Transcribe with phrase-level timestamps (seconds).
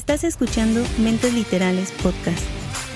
[0.00, 2.42] Estás escuchando Mentes Literales Podcast,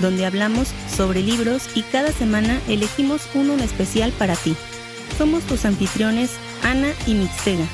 [0.00, 4.56] donde hablamos sobre libros y cada semana elegimos uno en especial para ti.
[5.18, 6.30] Somos tus anfitriones
[6.62, 7.66] Ana y Mixtega.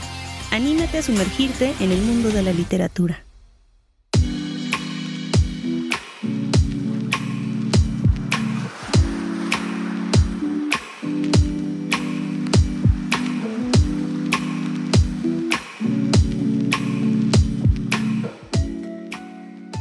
[0.50, 3.24] Anímate a sumergirte en el mundo de la literatura.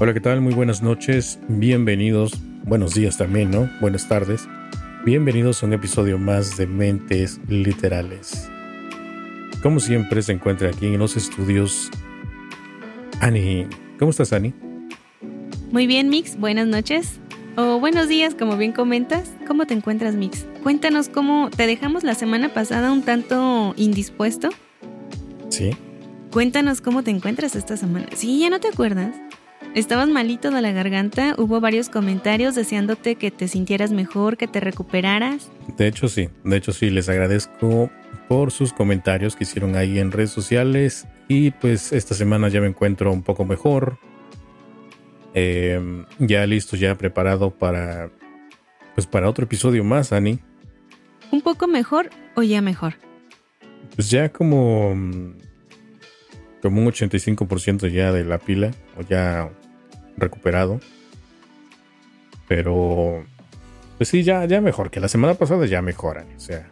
[0.01, 0.39] Hola, ¿qué tal?
[0.39, 2.31] Muy buenas noches, bienvenidos,
[2.63, 3.69] buenos días también, ¿no?
[3.81, 4.47] Buenas tardes.
[5.03, 8.49] Bienvenidos a un episodio más de Mentes Literales.
[9.61, 11.91] Como siempre, se encuentra aquí en los estudios
[13.19, 13.67] Ani.
[13.99, 14.53] ¿Cómo estás, Ani?
[15.69, 16.39] Muy bien, Mix.
[16.39, 17.19] Buenas noches.
[17.57, 19.33] O buenos días, como bien comentas.
[19.47, 20.45] ¿Cómo te encuentras, Mix?
[20.63, 24.47] Cuéntanos cómo te dejamos la semana pasada un tanto indispuesto.
[25.49, 25.71] Sí.
[26.31, 28.07] Cuéntanos cómo te encuentras esta semana.
[28.15, 29.13] Sí, ya no te acuerdas.
[29.75, 34.59] Estabas malito de la garganta, hubo varios comentarios deseándote que te sintieras mejor, que te
[34.59, 35.51] recuperaras.
[35.77, 37.91] De hecho sí, de hecho sí, les agradezco
[38.27, 42.67] por sus comentarios que hicieron ahí en redes sociales y pues esta semana ya me
[42.67, 43.99] encuentro un poco mejor,
[45.33, 48.09] em, ya listo, ya preparado para
[48.95, 50.39] pues para otro episodio más, Ani.
[51.31, 52.95] ¿Un poco mejor o ya mejor?
[53.95, 54.95] Pues ya como
[56.61, 59.49] como un 85% ya de la pila o ya
[60.17, 60.79] recuperado.
[62.47, 63.23] Pero,
[63.97, 66.71] pues sí, ya, ya mejor que la semana pasada, ya mejoran, o sea.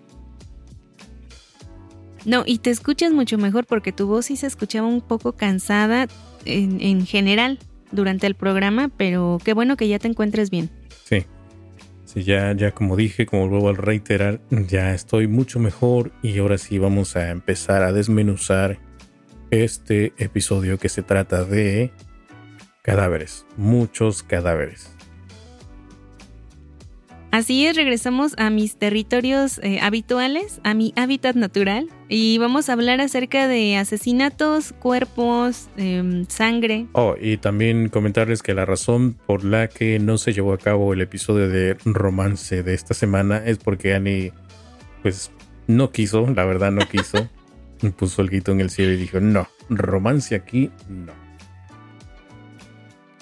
[2.26, 6.08] No, y te escuchas mucho mejor porque tu voz sí se escuchaba un poco cansada
[6.46, 7.60] en, en general
[7.92, 10.70] durante el programa, pero qué bueno que ya te encuentres bien.
[11.06, 11.26] Sí,
[12.06, 16.58] sí, ya, ya como dije, como vuelvo a reiterar, ya estoy mucho mejor y ahora
[16.58, 18.80] sí vamos a empezar a desmenuzar
[19.52, 21.92] este episodio que se trata de
[22.82, 24.98] cadáveres, muchos cadáveres.
[27.32, 32.74] Así es, regresamos a mis territorios eh, habituales, a mi hábitat natural, y vamos a
[32.74, 36.88] hablar acerca de asesinatos, cuerpos, em, sangre.
[36.94, 40.94] Oh, y también comentarles que la razón por la que no se llevó a cabo
[40.94, 44.32] el episodio de romance de esta semana es porque Annie,
[45.04, 45.30] pues,
[45.68, 47.30] no quiso, la verdad no quiso.
[47.98, 51.14] Puso el grito en el cielo y dijo, no, romance aquí, no.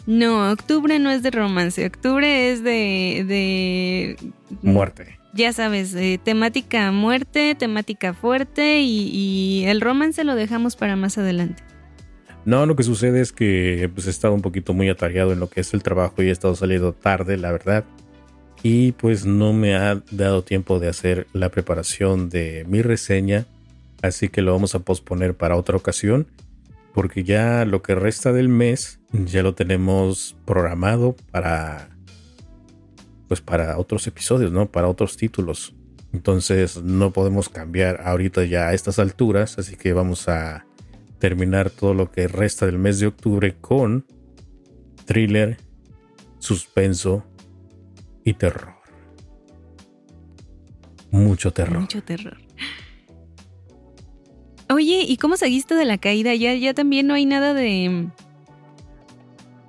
[0.08, 3.26] No, octubre no es de romance, octubre es de...
[3.28, 4.18] de
[4.62, 5.18] muerte.
[5.34, 11.62] Ya sabes, eh, temática muerte, temática fuerte y, el romance lo dejamos para más adelante.
[12.46, 15.50] No, lo que sucede es que pues he estado un poquito muy atareado en lo
[15.50, 17.84] que es el trabajo y he estado saliendo tarde, la verdad.
[18.64, 23.46] Y pues no me ha dado tiempo de hacer la preparación de mi reseña,
[24.02, 26.28] así que lo vamos a posponer para otra ocasión
[26.94, 31.90] porque ya lo que resta del mes ya lo tenemos programado para
[33.28, 34.72] pues para otros episodios, ¿no?
[34.72, 35.76] Para otros títulos.
[36.14, 40.66] Entonces no podemos cambiar ahorita ya a estas alturas, así que vamos a
[41.20, 44.06] terminar todo lo que resta del mes de octubre con
[45.04, 45.58] thriller,
[46.40, 47.26] suspenso
[48.24, 48.76] y terror.
[51.12, 51.80] Mucho terror.
[51.80, 52.45] Mucho terror.
[54.70, 56.34] Oye, ¿y cómo seguiste de la caída?
[56.34, 58.08] ¿Ya, ya también no hay nada de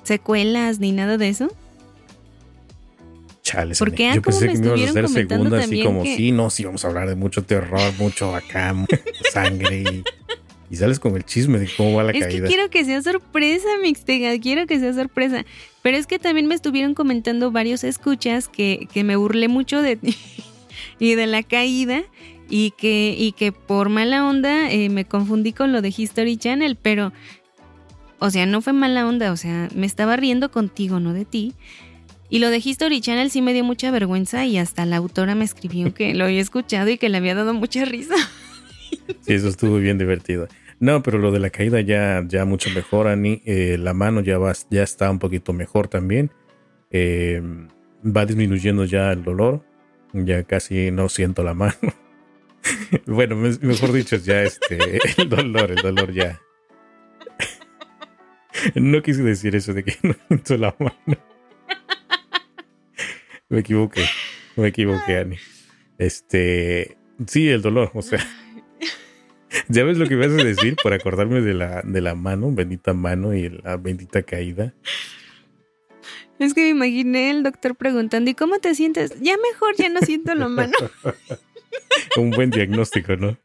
[0.03, 1.49] secuelas ni nada de eso?
[3.43, 6.65] Chale, Porque yo pensé que me ibas a hacer segunda, así como, sí, no, sí,
[6.65, 8.75] vamos a hablar de mucho terror, mucho acá,
[9.33, 10.03] sangre
[10.69, 12.27] y, sales con el chisme de cómo va la caída.
[12.27, 15.45] Es que quiero que sea sorpresa, Mixtega, quiero que sea sorpresa.
[15.83, 19.95] Pero es que también me estuvieron comentando varios escuchas que, que me burlé mucho de
[19.95, 20.17] ti
[20.99, 22.03] y de la caída
[22.49, 26.77] y que, y que por mala onda eh, me confundí con lo de History Channel,
[26.81, 27.13] pero,
[28.19, 31.55] o sea, no fue mala onda, o sea, me estaba riendo contigo, no de ti.
[32.29, 35.45] Y lo de History Channel sí me dio mucha vergüenza y hasta la autora me
[35.45, 38.15] escribió que lo había escuchado y que le había dado mucha risa.
[39.23, 40.49] Sí, eso estuvo bien divertido.
[40.79, 43.43] No, pero lo de la caída ya, ya mucho mejor, Ani.
[43.45, 46.31] Eh, la mano ya, va, ya está un poquito mejor también.
[46.91, 47.43] Eh,
[48.05, 49.65] va disminuyendo ya el dolor.
[50.13, 51.75] Ya casi no siento la mano.
[53.07, 56.41] bueno, mejor dicho, ya este, el dolor, el dolor ya.
[58.75, 61.21] No quise decir eso de que no siento la mano.
[63.49, 64.03] Me equivoqué,
[64.57, 65.37] me equivoqué, Ani.
[65.99, 66.97] Este,
[67.27, 68.27] sí, el dolor, o sea.
[69.69, 72.95] ¿Ya ves lo que vas a decir por acordarme de la, de la mano, bendita
[72.95, 74.75] mano y la bendita caída?
[76.39, 79.19] Es que me imaginé el doctor preguntando, ¿y cómo te sientes?
[79.21, 80.77] Ya mejor, ya no siento la mano.
[82.17, 83.39] Un buen diagnóstico, ¿no?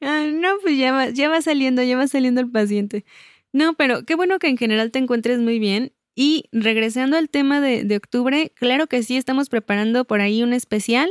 [0.00, 3.04] Ah, no, pues ya va, ya va saliendo, ya va saliendo el paciente.
[3.52, 5.92] No, pero qué bueno que en general te encuentres muy bien.
[6.16, 10.52] Y regresando al tema de, de octubre, claro que sí, estamos preparando por ahí un
[10.52, 11.10] especial.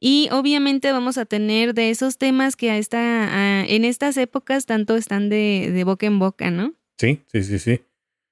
[0.00, 4.96] Y obviamente vamos a tener de esos temas que a esta, en estas épocas tanto
[4.96, 6.74] están de, de, boca en boca, ¿no?
[6.98, 7.80] Sí, sí, sí, sí.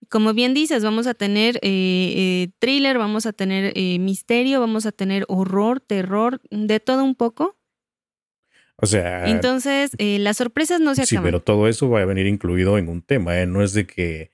[0.09, 1.61] Como bien dices, vamos a tener eh,
[2.17, 7.15] eh, thriller, vamos a tener eh, misterio, vamos a tener horror, terror, de todo un
[7.15, 7.57] poco.
[8.77, 9.29] O sea.
[9.29, 11.25] Entonces, eh, las sorpresas no se acaban.
[11.25, 13.47] Sí, pero todo eso va a venir incluido en un tema, ¿eh?
[13.47, 14.31] No es de que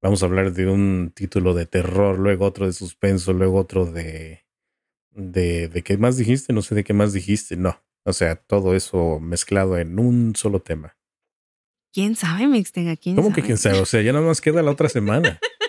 [0.00, 4.44] vamos a hablar de un título de terror, luego otro de suspenso, luego otro de.
[5.10, 7.82] de, de qué más dijiste, no sé de qué más dijiste, no.
[8.04, 10.96] O sea, todo eso mezclado en un solo tema.
[11.92, 12.96] ¿Quién sabe, Mixtega?
[12.96, 13.40] ¿Quién ¿Cómo sabe?
[13.42, 13.80] que quién sabe?
[13.80, 15.38] O sea, ya nada más queda la otra semana.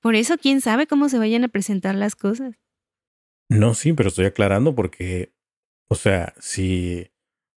[0.00, 2.54] Por eso, ¿quién sabe cómo se vayan a presentar las cosas?
[3.50, 5.32] No, sí, pero estoy aclarando porque,
[5.88, 7.10] o sea, si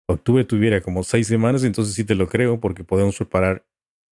[0.08, 3.66] octubre tuviera como seis semanas, entonces sí te lo creo porque podemos preparar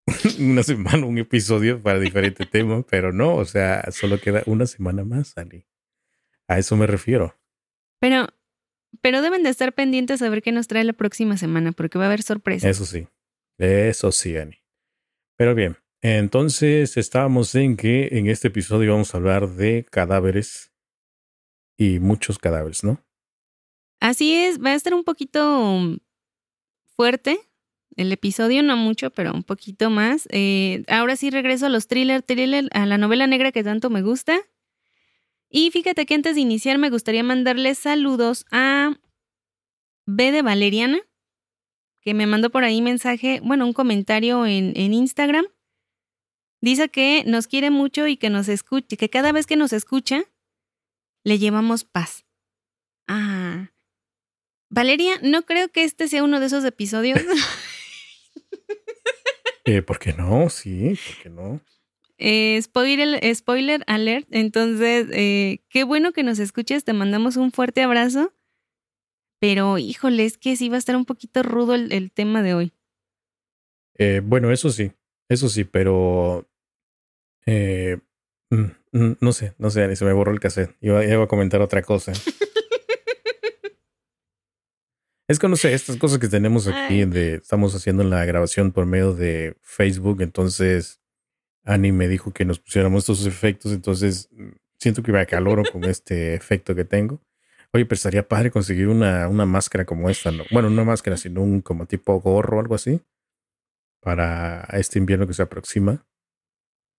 [0.38, 5.04] una semana un episodio para diferente tema, pero no, o sea, solo queda una semana
[5.04, 5.66] más, Ali.
[6.46, 7.34] A eso me refiero.
[8.00, 8.28] Pero,
[9.00, 12.04] pero deben de estar pendientes a ver qué nos trae la próxima semana, porque va
[12.04, 12.70] a haber sorpresas.
[12.70, 13.06] Eso sí,
[13.58, 14.58] eso sí, Ani.
[15.36, 20.72] Pero bien, entonces estábamos en que en este episodio vamos a hablar de cadáveres
[21.76, 23.04] y muchos cadáveres, ¿no?
[24.00, 25.98] Así es, va a estar un poquito
[26.96, 27.40] fuerte
[27.96, 30.28] el episodio, no mucho, pero un poquito más.
[30.30, 34.02] Eh, ahora sí regreso a los thriller, thriller, a la novela negra que tanto me
[34.02, 34.38] gusta.
[35.50, 38.98] Y fíjate que antes de iniciar me gustaría mandarles saludos a
[40.06, 41.00] B de Valeriana,
[42.00, 45.46] que me mandó por ahí mensaje, bueno, un comentario en, en Instagram.
[46.60, 50.24] Dice que nos quiere mucho y que nos escuche, que cada vez que nos escucha,
[51.24, 52.24] le llevamos paz.
[53.06, 53.70] Ah.
[54.70, 57.20] Valeria, no creo que este sea uno de esos episodios.
[59.64, 60.48] Eh, ¿Por qué no?
[60.48, 61.60] Sí, ¿por qué no?
[62.18, 64.26] Eh, spoiler, spoiler alert.
[64.30, 66.84] Entonces, eh, qué bueno que nos escuches.
[66.84, 68.32] Te mandamos un fuerte abrazo.
[69.40, 72.54] Pero, híjole, es que sí va a estar un poquito rudo el, el tema de
[72.54, 72.72] hoy.
[73.98, 74.92] Eh, bueno, eso sí,
[75.28, 76.48] eso sí, pero
[77.46, 77.98] eh,
[78.50, 80.76] mm, mm, no sé, no sé, se me borró el cassette.
[80.80, 82.12] Iba, iba a comentar otra cosa.
[85.28, 88.86] es que no sé, estas cosas que tenemos aquí, de, estamos haciendo la grabación por
[88.86, 91.00] medio de Facebook, entonces
[91.68, 94.48] Ani me dijo que nos pusiéramos estos efectos, entonces mm,
[94.78, 97.20] siento que me acaloro con este efecto que tengo.
[97.72, 100.44] Oye, pero estaría padre conseguir una, una máscara como esta, ¿no?
[100.50, 103.00] Bueno, no máscara, sino un como tipo gorro o algo así.
[104.00, 106.06] Para este invierno que se aproxima.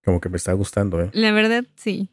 [0.05, 1.09] Como que me está gustando, ¿eh?
[1.13, 2.09] La verdad, sí.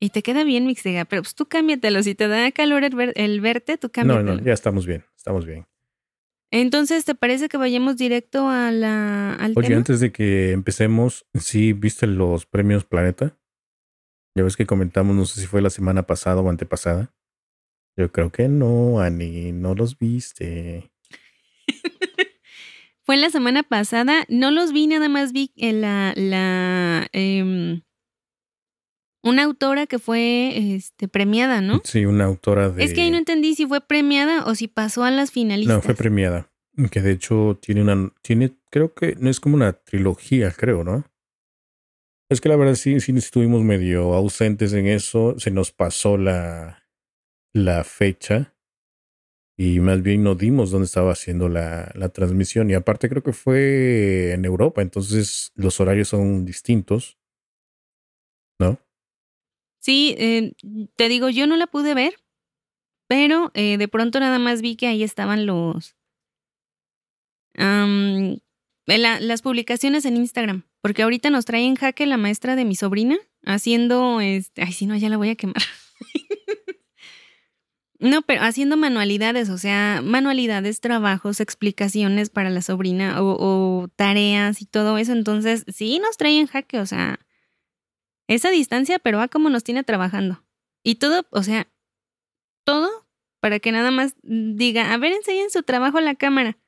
[0.00, 2.02] Y te queda bien, Mixtega, pero pues tú cámbiatelo.
[2.04, 4.34] Si te da calor el, ver- el verte, tú No, cámbiatelo.
[4.36, 5.66] no, ya estamos bien, estamos bien.
[6.50, 9.78] Entonces, ¿te parece que vayamos directo a la, al Oye, tema?
[9.78, 13.36] antes de que empecemos, ¿sí viste los premios Planeta?
[14.34, 17.12] Ya ves que comentamos, no sé si fue la semana pasada o antepasada.
[17.96, 20.92] Yo creo que no, Ani, no los viste.
[23.02, 24.24] Fue la semana pasada.
[24.28, 27.80] No los vi, nada más vi en la, la em,
[29.28, 31.80] una autora que fue este, premiada, ¿no?
[31.84, 32.84] Sí, una autora de...
[32.84, 35.76] Es que ahí no entendí si fue premiada o si pasó a las finalistas.
[35.76, 36.50] No, fue premiada.
[36.90, 38.12] Que de hecho tiene una.
[38.22, 41.04] Tiene, creo que no es como una trilogía, creo, ¿no?
[42.30, 45.34] Es que la verdad sí, sí estuvimos medio ausentes en eso.
[45.38, 46.84] Se nos pasó la,
[47.52, 48.54] la fecha.
[49.56, 52.70] Y más bien no dimos dónde estaba haciendo la, la transmisión.
[52.70, 54.80] Y aparte creo que fue en Europa.
[54.80, 57.18] Entonces los horarios son distintos.
[58.60, 58.78] ¿No?
[59.80, 60.52] Sí, eh,
[60.96, 62.14] te digo, yo no la pude ver,
[63.08, 65.96] pero eh, de pronto nada más vi que ahí estaban los.
[68.86, 70.64] la- las publicaciones en Instagram.
[70.80, 74.20] Porque ahorita nos trae en jaque la maestra de mi sobrina haciendo.
[74.20, 75.56] Este, ay, si no, ya la voy a quemar.
[78.00, 83.36] No, pero haciendo manualidades, o sea, manualidades, trabajos, explicaciones para la sobrina o,
[83.82, 85.12] o tareas y todo eso.
[85.12, 87.18] Entonces, sí nos trae en jaque, o sea,
[88.28, 90.44] esa distancia, pero a cómo nos tiene trabajando.
[90.84, 91.68] Y todo, o sea,
[92.64, 93.08] todo
[93.40, 96.58] para que nada más diga, a ver, enseñen su trabajo a la cámara.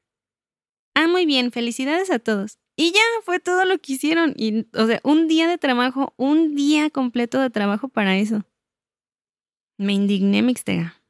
[0.95, 2.59] Ah, muy bien, felicidades a todos.
[2.77, 4.35] Y ya fue todo lo que hicieron.
[4.37, 8.45] Y, o sea, un día de trabajo, un día completo de trabajo para eso.
[9.77, 11.03] Me indigné, Mixtega.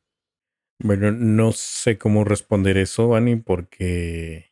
[0.83, 4.50] Bueno, no sé cómo responder eso, Ani, porque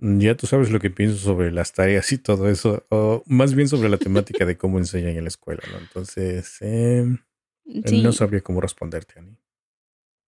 [0.00, 3.68] ya tú sabes lo que pienso sobre las tareas y todo eso, o más bien
[3.68, 5.78] sobre la temática de cómo enseñan en la escuela, ¿no?
[5.78, 7.04] Entonces, eh,
[7.84, 8.02] Sí.
[8.02, 9.36] no sabría cómo responderte, Ani.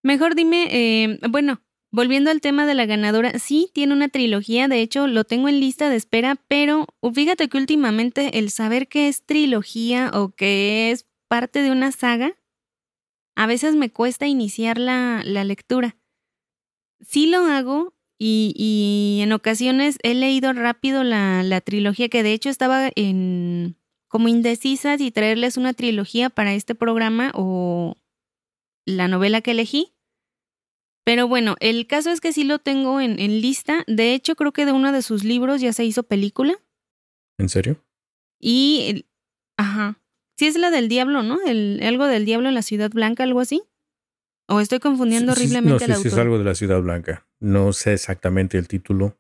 [0.03, 4.81] Mejor dime, eh, bueno, volviendo al tema de la ganadora, sí, tiene una trilogía, de
[4.81, 9.25] hecho lo tengo en lista de espera, pero fíjate que últimamente el saber que es
[9.25, 12.35] trilogía o que es parte de una saga,
[13.37, 15.97] a veces me cuesta iniciar la, la lectura.
[17.01, 22.35] Sí lo hago y, y, en ocasiones he leído rápido la, la trilogía, que de
[22.35, 23.77] hecho estaba en
[24.09, 27.97] como indecisa si traerles una trilogía para este programa o
[28.85, 29.95] la novela que elegí.
[31.05, 33.85] Pero bueno, el caso es que sí lo tengo en, en, lista.
[33.87, 36.55] De hecho, creo que de uno de sus libros ya se hizo película.
[37.39, 37.83] ¿En serio?
[38.39, 39.07] Y,
[39.57, 39.99] ajá.
[40.37, 41.39] Sí es la del diablo, ¿no?
[41.47, 43.63] El, algo del diablo en la Ciudad Blanca, algo así.
[44.53, 47.25] ¿O estoy confundiendo horriblemente no, sí, sí, es algo de la Ciudad Blanca.
[47.39, 49.17] No sé exactamente el título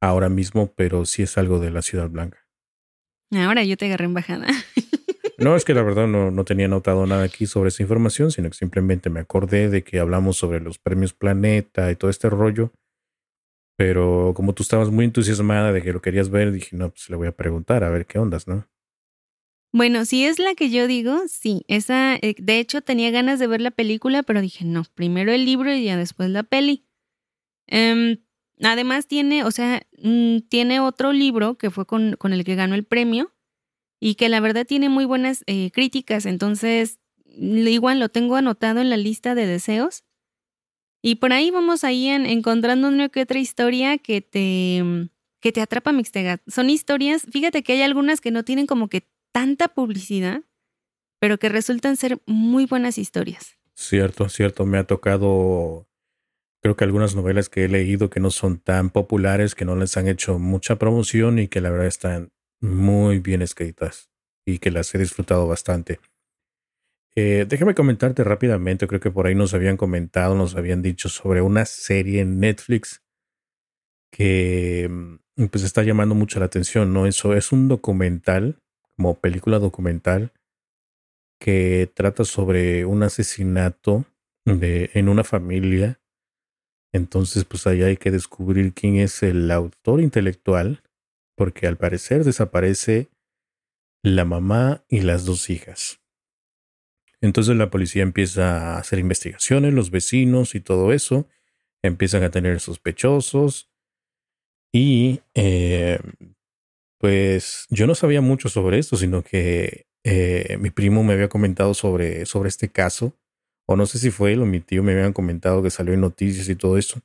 [0.00, 2.46] ahora mismo, pero sí es algo de la Ciudad Blanca.
[3.32, 4.46] Ahora yo te agarré en bajada.
[5.38, 8.48] No, es que la verdad no, no tenía notado nada aquí sobre esa información, sino
[8.48, 12.70] que simplemente me acordé de que hablamos sobre los premios Planeta y todo este rollo.
[13.76, 17.16] Pero como tú estabas muy entusiasmada de que lo querías ver, dije, no, pues le
[17.16, 18.68] voy a preguntar a ver qué ondas, ¿no?
[19.72, 21.64] Bueno, si es la que yo digo, sí.
[21.68, 25.44] Esa, eh, de hecho, tenía ganas de ver la película, pero dije, no, primero el
[25.44, 26.86] libro y ya después la peli.
[27.70, 28.18] Um,
[28.62, 32.74] además tiene, o sea, mm, tiene otro libro que fue con, con el que ganó
[32.74, 33.32] el premio,
[34.04, 38.90] y que la verdad tiene muy buenas eh, críticas, entonces igual lo tengo anotado en
[38.90, 40.02] la lista de deseos.
[41.02, 45.08] Y por ahí vamos ahí en, encontrando una que otra historia que te,
[45.40, 46.42] que te atrapa Mixtegat.
[46.48, 50.42] Son historias, fíjate que hay algunas que no tienen como que tanta publicidad,
[51.20, 53.58] pero que resultan ser muy buenas historias.
[53.74, 54.66] Cierto, cierto.
[54.66, 55.88] Me ha tocado,
[56.62, 59.96] creo que algunas novelas que he leído que no son tan populares, que no les
[59.96, 64.10] han hecho mucha promoción y que la verdad están muy bien escritas
[64.46, 66.00] y que las he disfrutado bastante.
[67.14, 71.42] Eh, déjame comentarte rápidamente, creo que por ahí nos habían comentado, nos habían dicho sobre
[71.42, 73.02] una serie en Netflix
[74.10, 77.06] que mm, pues está llamando mucho la atención, ¿no?
[77.06, 78.61] Eso es un documental,
[78.96, 80.32] como película documental,
[81.40, 84.04] que trata sobre un asesinato
[84.44, 86.00] de, en una familia.
[86.92, 90.82] Entonces, pues ahí hay que descubrir quién es el autor intelectual
[91.36, 93.08] porque al parecer desaparece
[94.04, 96.00] la mamá y las dos hijas.
[97.20, 101.28] Entonces la policía empieza a hacer investigaciones, los vecinos y todo eso,
[101.82, 103.70] empiezan a tener sospechosos
[104.72, 106.00] y eh,
[107.02, 111.74] pues yo no sabía mucho sobre esto, sino que eh, mi primo me había comentado
[111.74, 113.18] sobre, sobre este caso,
[113.66, 116.00] o no sé si fue él o mi tío me habían comentado que salió en
[116.00, 117.00] noticias y todo eso,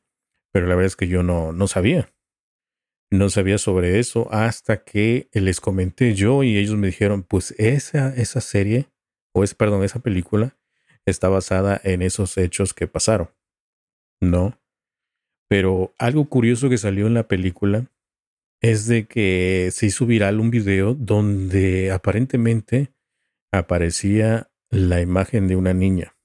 [0.53, 2.13] pero la verdad es que yo no, no sabía.
[3.11, 8.13] No sabía sobre eso hasta que les comenté yo y ellos me dijeron, pues esa,
[8.15, 8.91] esa serie,
[9.33, 10.59] o es, perdón, esa película
[11.07, 13.31] está basada en esos hechos que pasaron.
[14.21, 14.59] ¿No?
[15.49, 17.89] Pero algo curioso que salió en la película
[18.61, 22.93] es de que se hizo viral un video donde aparentemente
[23.51, 26.17] aparecía la imagen de una niña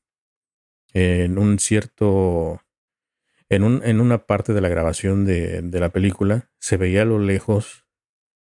[0.92, 2.60] en un cierto
[3.48, 7.06] en, un, en una parte de la grabación de, de la película se veía a
[7.06, 7.86] lo lejos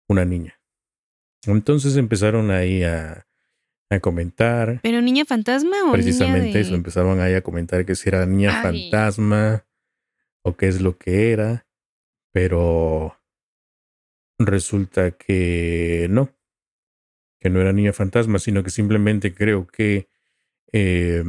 [0.09, 0.61] una niña.
[1.47, 3.27] Entonces empezaron ahí a,
[3.91, 4.81] a comentar.
[4.83, 6.61] ¿Pero niña fantasma o Precisamente niña de...
[6.61, 8.91] eso, empezaron ahí a comentar que si era niña Ay.
[8.91, 9.67] fantasma
[10.43, 11.67] o qué es lo que era,
[12.33, 13.17] pero
[14.47, 16.31] resulta que no,
[17.41, 20.09] que no era niña fantasma, sino que simplemente creo que
[20.73, 21.25] eh,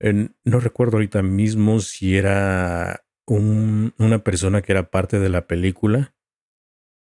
[0.00, 6.14] no recuerdo ahorita mismo si era un, una persona que era parte de la película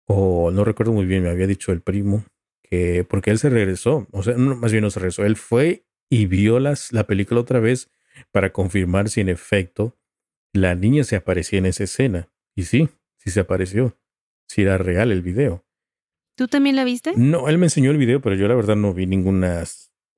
[0.06, 2.26] o no recuerdo muy bien, me había dicho el primo
[2.64, 6.26] que porque él se regresó, o sea, más bien no se regresó, él fue y
[6.26, 6.76] vio la
[7.08, 7.92] película otra vez
[8.32, 9.98] para confirmar si en efecto
[10.54, 12.30] la niña se aparecía en esa escena.
[12.56, 13.98] Y sí, sí se apareció,
[14.50, 15.64] si era real el video.
[16.36, 17.14] ¿Tú también la viste?
[17.16, 19.64] No, él me enseñó el video, pero yo la verdad no vi ninguna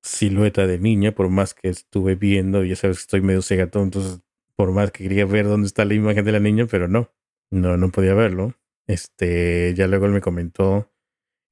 [0.02, 4.20] silueta de niña, por más que estuve viendo, ya sabes que estoy medio cegatón, entonces
[4.56, 7.10] por más que quería ver dónde está la imagen de la niña, pero no,
[7.50, 8.54] no, no podía verlo.
[8.86, 10.90] Este, ya luego él me comentó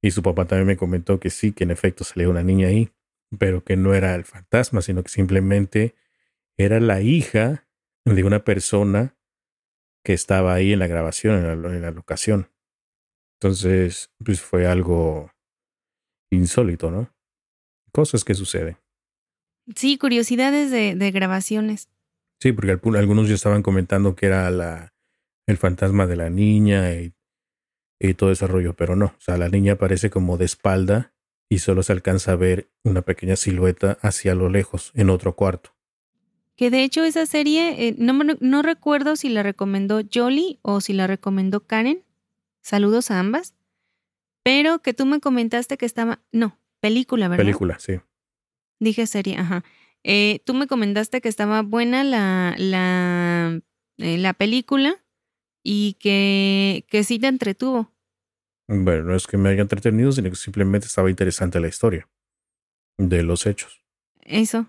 [0.01, 2.91] y su papá también me comentó que sí, que en efecto salía una niña ahí,
[3.37, 5.95] pero que no era el fantasma, sino que simplemente
[6.57, 7.67] era la hija
[8.05, 9.15] de una persona
[10.03, 12.50] que estaba ahí en la grabación, en la, en la locación.
[13.41, 15.31] Entonces, pues fue algo
[16.31, 17.11] insólito, ¿no?
[17.91, 18.77] cosas que suceden.
[19.75, 21.89] Sí, curiosidades de, de grabaciones.
[22.39, 24.93] Sí, porque algunos ya estaban comentando que era la,
[25.45, 27.13] el fantasma de la niña y,
[27.99, 29.07] y todo ese rollo, pero no.
[29.07, 31.13] O sea, la niña aparece como de espalda
[31.49, 35.71] y solo se alcanza a ver una pequeña silueta hacia lo lejos, en otro cuarto.
[36.55, 40.93] Que de hecho esa serie, eh, no, no recuerdo si la recomendó Jolie o si
[40.93, 42.03] la recomendó Karen.
[42.61, 43.55] Saludos a ambas.
[44.43, 46.21] Pero que tú me comentaste que estaba.
[46.31, 47.43] No, película, ¿verdad?
[47.43, 47.99] Película, sí.
[48.79, 49.63] Dije serie, ajá.
[50.03, 53.61] Eh, tú me comentaste que estaba buena la, la,
[53.97, 54.95] eh, la película
[55.63, 57.91] y que, que sí te entretuvo.
[58.67, 62.09] Bueno, no es que me haya entretenido, sino que simplemente estaba interesante la historia
[62.97, 63.83] de los hechos.
[64.21, 64.67] Eso.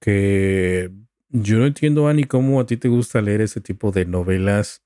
[0.00, 0.90] Que
[1.28, 4.82] yo no entiendo, Ani, cómo a ti te gusta leer ese tipo de novelas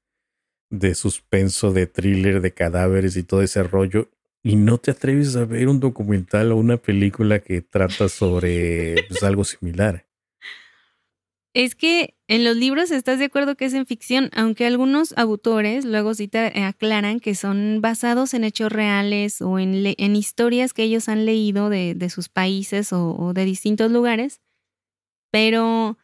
[0.73, 4.09] de suspenso, de thriller, de cadáveres y todo ese rollo.
[4.43, 9.23] Y no te atreves a ver un documental o una película que trata sobre pues,
[9.23, 10.07] algo similar.
[11.55, 15.85] Es que en los libros estás de acuerdo que es en ficción, aunque algunos autores
[15.85, 20.85] luego sí te aclaran que son basados en hechos reales o en, en historias que
[20.85, 24.41] ellos han leído de, de sus países o, o, de distintos lugares.
[25.31, 25.99] Pero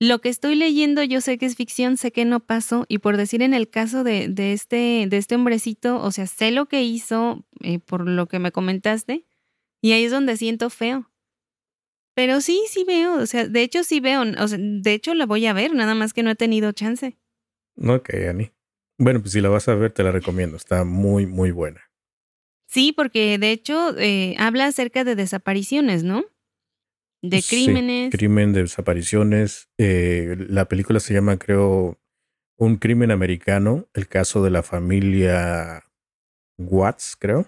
[0.00, 3.16] lo que estoy leyendo yo sé que es ficción, sé que no pasó y por
[3.16, 6.82] decir en el caso de, de este, de este hombrecito, o sea, sé lo que
[6.82, 9.26] hizo eh, por lo que me comentaste
[9.80, 11.10] y ahí es donde siento feo
[12.14, 15.26] pero sí, sí veo, o sea, de hecho sí veo, o sea, de hecho la
[15.26, 17.16] voy a ver, nada más que no he tenido chance.
[17.76, 18.50] Ok, Ani.
[18.98, 21.80] Bueno, pues si la vas a ver, te la recomiendo, está muy, muy buena.
[22.66, 26.24] Sí, porque de hecho eh, habla acerca de desapariciones, ¿no?
[27.22, 28.10] De crímenes.
[28.10, 29.68] Sí, crimen, de desapariciones.
[29.78, 31.98] Eh, la película se llama, creo,
[32.56, 35.84] Un crimen americano, el caso de la familia
[36.58, 37.46] Watts, creo.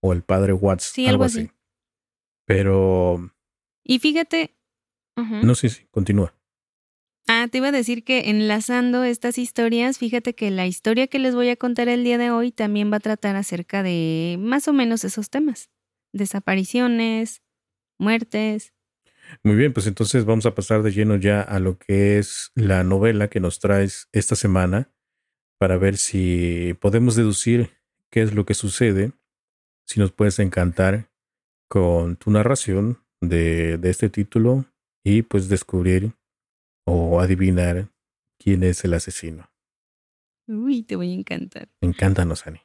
[0.00, 1.40] O el padre Watts, sí, algo, así.
[1.40, 1.50] así.
[2.46, 3.32] Pero
[3.88, 4.54] y fíjate.
[5.16, 6.32] No, sí, sí, continúa.
[7.26, 11.34] Ah, te iba a decir que enlazando estas historias, fíjate que la historia que les
[11.34, 14.72] voy a contar el día de hoy también va a tratar acerca de más o
[14.72, 15.70] menos esos temas.
[16.12, 17.42] Desapariciones,
[17.98, 18.72] muertes.
[19.42, 22.82] Muy bien, pues entonces vamos a pasar de lleno ya a lo que es la
[22.82, 24.90] novela que nos traes esta semana
[25.58, 27.70] para ver si podemos deducir
[28.10, 29.12] qué es lo que sucede,
[29.84, 31.10] si nos puedes encantar
[31.68, 34.64] con tu narración de, de este título
[35.04, 36.12] y pues descubrir
[36.86, 37.90] o adivinar
[38.38, 39.50] quién es el asesino.
[40.46, 41.68] Uy, te voy a encantar.
[41.82, 42.60] Encántanos, Ani.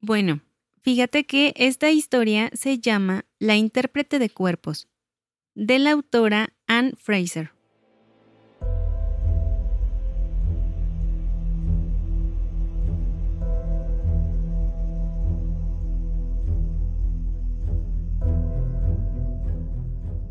[0.00, 0.40] Bueno,
[0.88, 4.88] fíjate que esta historia se llama La intérprete de cuerpos,
[5.54, 7.50] de la autora Anne Fraser.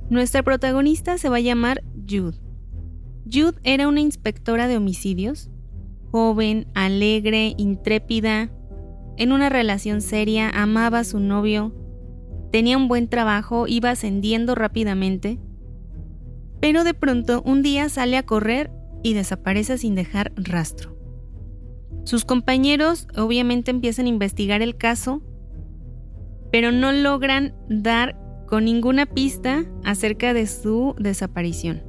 [0.10, 2.40] Nuestra protagonista se va a llamar Jude.
[3.32, 5.52] Jude era una inspectora de homicidios,
[6.10, 8.50] joven, alegre, intrépida,
[9.18, 11.74] en una relación seria, amaba a su novio,
[12.52, 15.40] tenía un buen trabajo, iba ascendiendo rápidamente,
[16.60, 18.72] pero de pronto un día sale a correr
[19.04, 20.98] y desaparece sin dejar rastro.
[22.04, 25.22] Sus compañeros obviamente empiezan a investigar el caso,
[26.52, 31.84] pero no logran dar con ninguna pista acerca de su desaparición.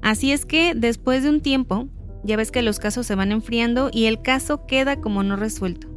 [0.00, 1.88] Así es que después de un tiempo,
[2.24, 5.88] ya ves que los casos se van enfriando y el caso queda como no resuelto.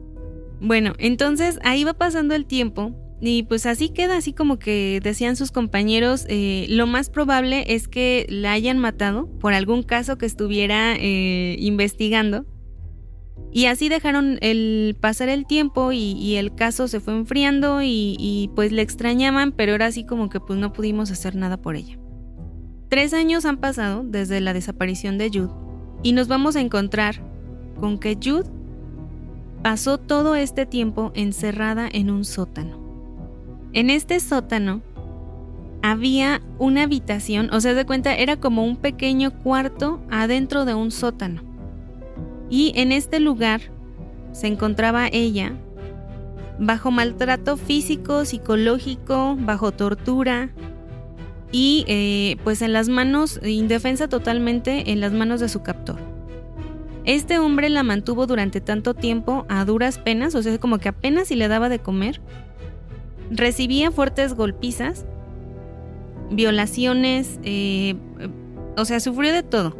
[0.61, 5.35] Bueno, entonces ahí va pasando el tiempo y pues así queda, así como que decían
[5.35, 10.25] sus compañeros, eh, lo más probable es que la hayan matado por algún caso que
[10.25, 12.45] estuviera eh, investigando
[13.51, 18.71] y así dejaron el pasar el tiempo y, el caso se fue enfriando y, pues
[18.71, 21.99] le extrañaban, pero era así como que pues no pudimos hacer nada por ella.
[22.89, 25.53] Tres años han pasado desde la desaparición de Jude
[26.03, 27.15] y nos vamos a encontrar
[27.79, 28.49] con que Jude
[29.63, 32.77] pasó todo este tiempo encerrada en un sótano.
[33.71, 34.81] En este sótano
[35.81, 40.91] había una habitación, o sea, de cuenta, era como un pequeño cuarto adentro de un
[40.91, 41.41] sótano.
[42.49, 43.61] Y en este lugar
[44.33, 45.53] se encontraba ella
[46.59, 50.49] bajo maltrato físico, psicológico, bajo tortura
[51.53, 55.97] y eh, pues en las manos, indefensa totalmente en las manos de su captor.
[57.05, 61.27] Este hombre la mantuvo durante tanto tiempo a duras penas, o sea, como que apenas
[61.27, 62.21] si le daba de comer.
[63.29, 65.05] Recibía fuertes golpizas,
[66.31, 67.95] violaciones, eh,
[68.75, 69.77] o sea, sufrió de todo.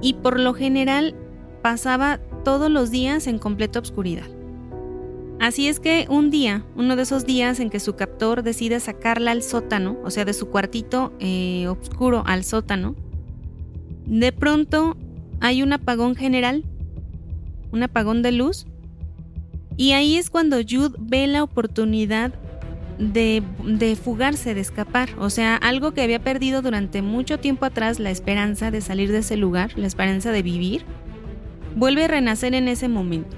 [0.00, 1.14] Y por lo general
[1.60, 4.37] pasaba todos los días en completa oscuridad.
[5.40, 9.30] Así es que un día, uno de esos días en que su captor decide sacarla
[9.30, 12.96] al sótano, o sea, de su cuartito eh, oscuro al sótano,
[14.06, 14.96] de pronto
[15.40, 16.64] hay un apagón general,
[17.70, 18.66] un apagón de luz,
[19.76, 22.34] y ahí es cuando Jude ve la oportunidad
[22.98, 28.00] de, de, fugarse, de escapar, o sea, algo que había perdido durante mucho tiempo atrás,
[28.00, 30.82] la esperanza de salir de ese lugar, la esperanza de vivir,
[31.76, 33.36] vuelve a renacer en ese momento.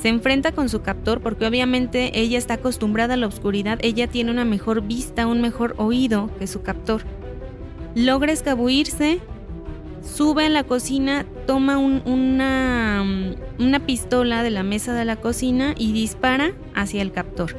[0.00, 4.30] Se enfrenta con su captor porque obviamente ella está acostumbrada a la oscuridad, ella tiene
[4.30, 7.02] una mejor vista, un mejor oído que su captor.
[7.94, 9.20] Logra escabuirse,
[10.02, 13.04] sube a la cocina, toma una,
[13.58, 17.56] una pistola de la mesa de la cocina y dispara hacia el captor.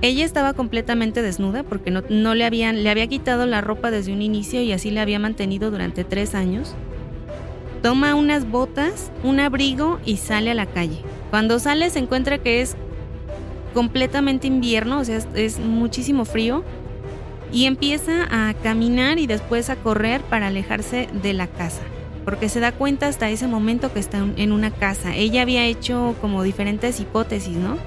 [0.00, 4.12] Ella estaba completamente desnuda porque no, no, le, habían, le había quitado la ropa desde
[4.12, 6.74] un inicio y así la había mantenido durante tres años.
[7.82, 11.00] Toma unas botas, un abrigo y sale a la calle.
[11.32, 12.76] Cuando sale se encuentra que es
[13.72, 16.62] completamente invierno, o sea, es, muchísimo frío.
[17.50, 21.80] Y empieza a caminar y después a correr para alejarse de la casa.
[22.26, 25.16] Porque se da cuenta hasta ese momento que está en una casa.
[25.16, 27.78] Ella había hecho como diferentes hipótesis, ¿no?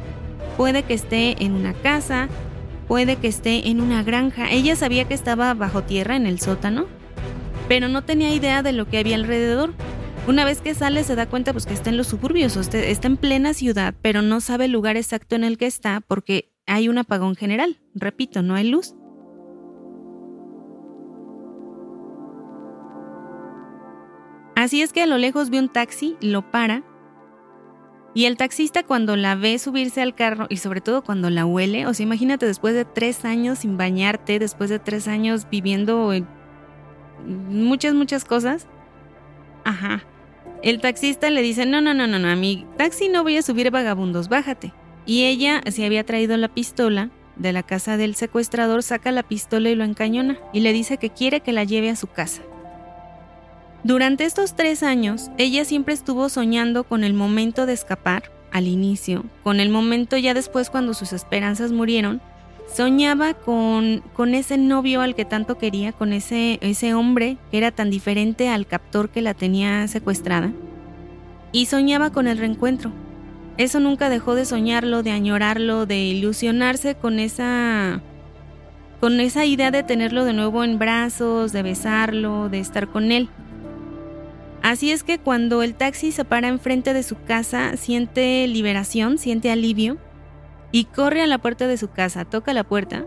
[0.57, 2.29] Puede que esté en una casa,
[2.87, 4.49] puede que esté en una granja.
[4.49, 6.87] Ella sabía que estaba bajo tierra en el sótano,
[7.67, 9.71] pero no tenía idea de lo que había alrededor.
[10.27, 13.17] Una vez que sale se da cuenta pues que está en los suburbios, está en
[13.17, 16.97] plena ciudad, pero no sabe el lugar exacto en el que está porque hay un
[16.97, 17.79] apagón general.
[17.93, 18.95] Repito, no hay luz.
[24.55, 26.83] Así es que a lo lejos ve un taxi, lo para.
[28.15, 31.85] Y el taxista cuando la ve subirse al carro y sobre todo cuando la huele,
[31.85, 36.11] o sea, imagínate después de tres años sin bañarte, después de tres años viviendo
[37.25, 38.67] muchas, muchas cosas.
[39.65, 40.01] Ajá.
[40.65, 43.43] El taxista le dice, no, no, no, no, no, a mi taxi no voy a
[43.43, 44.73] subir vagabundos, bájate.
[45.05, 49.69] Y ella, si había traído la pistola de la casa del secuestrador, saca la pistola
[49.69, 52.41] y lo encañona y le dice que quiere que la lleve a su casa.
[53.83, 59.23] Durante estos tres años, ella siempre estuvo soñando con el momento de escapar, al inicio,
[59.43, 62.23] con el momento ya después cuando sus esperanzas murieron,
[62.73, 67.71] soñaba con, con ese novio al que tanto quería, con ese, ese hombre que era
[67.71, 70.51] tan diferente al captor que la tenía secuestrada.
[71.51, 72.91] Y soñaba con el reencuentro.
[73.57, 78.01] Eso nunca dejó de soñarlo, de añorarlo, de ilusionarse con esa
[78.99, 83.29] con esa idea de tenerlo de nuevo en brazos, de besarlo, de estar con él.
[84.63, 89.51] Así es que cuando el taxi se para enfrente de su casa, siente liberación, siente
[89.51, 89.97] alivio
[90.71, 93.05] y corre a la puerta de su casa, toca la puerta.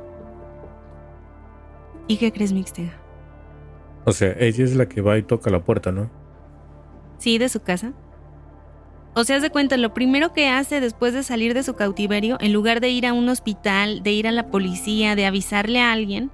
[2.07, 2.94] ¿Y qué crees, Mixtega?
[4.05, 6.11] O sea, ella es la que va y toca la puerta, ¿no?
[7.18, 7.92] Sí, de su casa.
[9.14, 12.53] O sea, de cuenta, lo primero que hace después de salir de su cautiverio, en
[12.53, 16.31] lugar de ir a un hospital, de ir a la policía, de avisarle a alguien,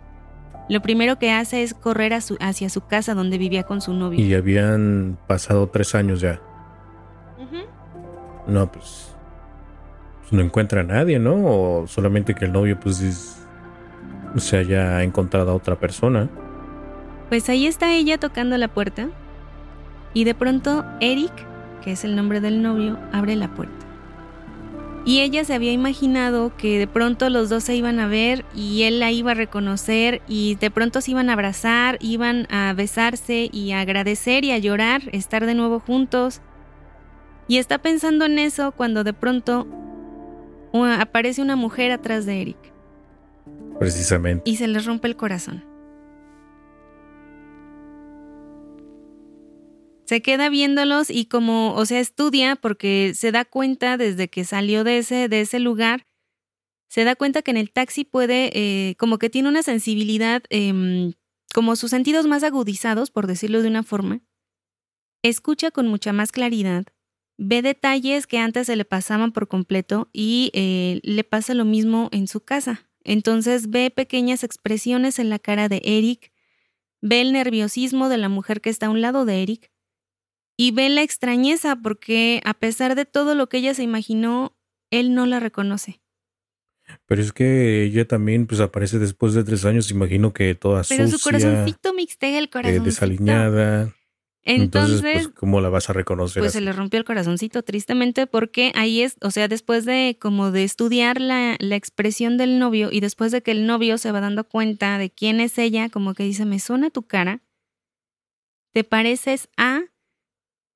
[0.68, 4.20] lo primero que hace es correr hacia su casa donde vivía con su novio.
[4.20, 6.40] Y habían pasado tres años ya.
[8.46, 9.13] No, pues
[10.30, 11.34] no encuentra a nadie, ¿no?
[11.44, 13.36] O solamente que el novio pues
[14.36, 16.28] se haya encontrado a otra persona.
[17.28, 19.08] Pues ahí está ella tocando la puerta
[20.12, 21.32] y de pronto Eric,
[21.82, 23.84] que es el nombre del novio, abre la puerta.
[25.06, 28.84] Y ella se había imaginado que de pronto los dos se iban a ver y
[28.84, 33.50] él la iba a reconocer y de pronto se iban a abrazar, iban a besarse
[33.52, 36.40] y a agradecer y a llorar, estar de nuevo juntos.
[37.48, 39.66] Y está pensando en eso cuando de pronto
[40.82, 42.56] aparece una mujer atrás de Eric.
[43.78, 44.48] Precisamente.
[44.50, 45.64] Y se le rompe el corazón.
[50.06, 54.84] Se queda viéndolos y como, o sea, estudia porque se da cuenta desde que salió
[54.84, 56.06] de ese, de ese lugar,
[56.88, 61.12] se da cuenta que en el taxi puede, eh, como que tiene una sensibilidad, em,
[61.54, 64.20] como sus sentidos más agudizados, por decirlo de una forma,
[65.22, 66.84] escucha con mucha más claridad,
[67.36, 72.08] ve detalles que antes se le pasaban por completo y eh, le pasa lo mismo
[72.12, 72.88] en su casa.
[73.02, 76.32] Entonces ve pequeñas expresiones en la cara de Eric,
[77.02, 79.70] ve el nerviosismo de la mujer que está a un lado de Eric
[80.56, 84.56] y ve la extrañeza porque a pesar de todo lo que ella se imaginó,
[84.90, 86.00] él no la reconoce.
[87.06, 91.08] Pero es que ella también pues aparece después de tres años, imagino que toda Pero
[91.08, 92.76] su corazoncito mixtega el corazón.
[92.76, 93.94] Eh, desaliñada.
[94.46, 96.42] Entonces, pues, ¿cómo la vas a reconocer?
[96.42, 100.50] Pues se le rompió el corazoncito, tristemente, porque ahí es, o sea, después de como
[100.50, 104.20] de estudiar la, la, expresión del novio y después de que el novio se va
[104.20, 107.42] dando cuenta de quién es ella, como que dice, me suena tu cara,
[108.74, 109.84] te pareces a,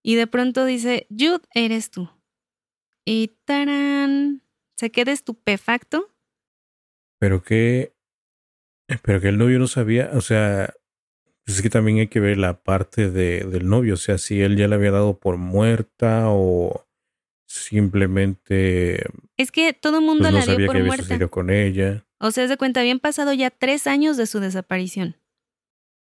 [0.03, 2.09] y de pronto dice, Jude, eres tú.
[3.05, 4.43] Y tarán,
[4.77, 6.15] se queda estupefacto.
[7.19, 7.93] Pero que,
[9.03, 10.73] pero que el novio no sabía, o sea,
[11.49, 14.43] pues es que también hay que ver la parte de, del novio, o sea, si
[14.43, 16.87] él ya la había dado por muerta o
[17.47, 19.03] simplemente...
[19.39, 21.29] Es que todo el mundo pues, la dio por que muerta.
[21.29, 22.05] con ella.
[22.21, 25.17] O sea, de cuenta, habían pasado ya tres años de su desaparición.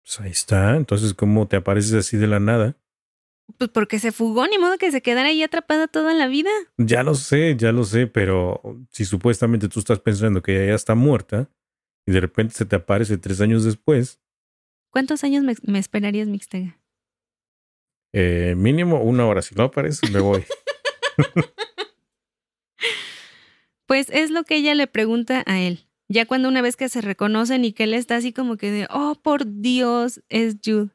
[0.05, 0.77] Pues ahí está.
[0.77, 2.77] Entonces, ¿cómo te apareces así de la nada?
[3.57, 6.51] Pues porque se fugó, ni modo que se quedara ahí atrapada toda la vida.
[6.77, 10.75] Ya lo sé, ya lo sé, pero si supuestamente tú estás pensando que ella ya
[10.75, 11.49] está muerta
[12.07, 14.21] y de repente se te aparece tres años después.
[14.93, 16.77] ¿Cuántos años me, me esperarías, Mixtega?
[18.11, 19.41] Eh, mínimo una hora.
[19.41, 20.45] Si no aparece, me voy.
[23.87, 25.87] pues es lo que ella le pregunta a él.
[26.09, 28.87] Ya cuando una vez que se reconocen y que él está así como que de,
[28.91, 30.91] oh, por Dios, es Jude.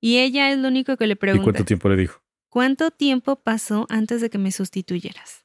[0.00, 1.42] Y ella es lo único que le pregunta.
[1.42, 2.22] ¿Y cuánto tiempo le dijo?
[2.48, 5.44] ¿Cuánto tiempo pasó antes de que me sustituyeras?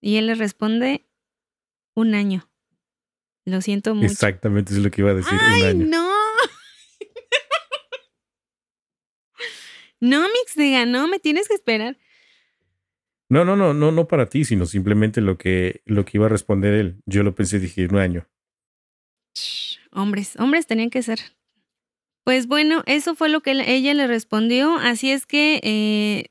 [0.00, 1.04] Y él le responde,
[1.96, 2.48] un año.
[3.44, 4.06] Lo siento mucho.
[4.06, 5.86] Exactamente es lo que iba a decir, ¡Ay, un año.
[5.88, 6.13] no!
[10.04, 11.96] No, Mixdega, no, me tienes que esperar.
[13.30, 16.28] No, no, no, no, no para ti, sino simplemente lo que, lo que iba a
[16.28, 17.00] responder él.
[17.06, 18.26] Yo lo pensé, dije, un año.
[19.34, 21.20] Shh, hombres, hombres tenían que ser.
[22.22, 24.76] Pues bueno, eso fue lo que ella le respondió.
[24.76, 26.26] Así es que eh,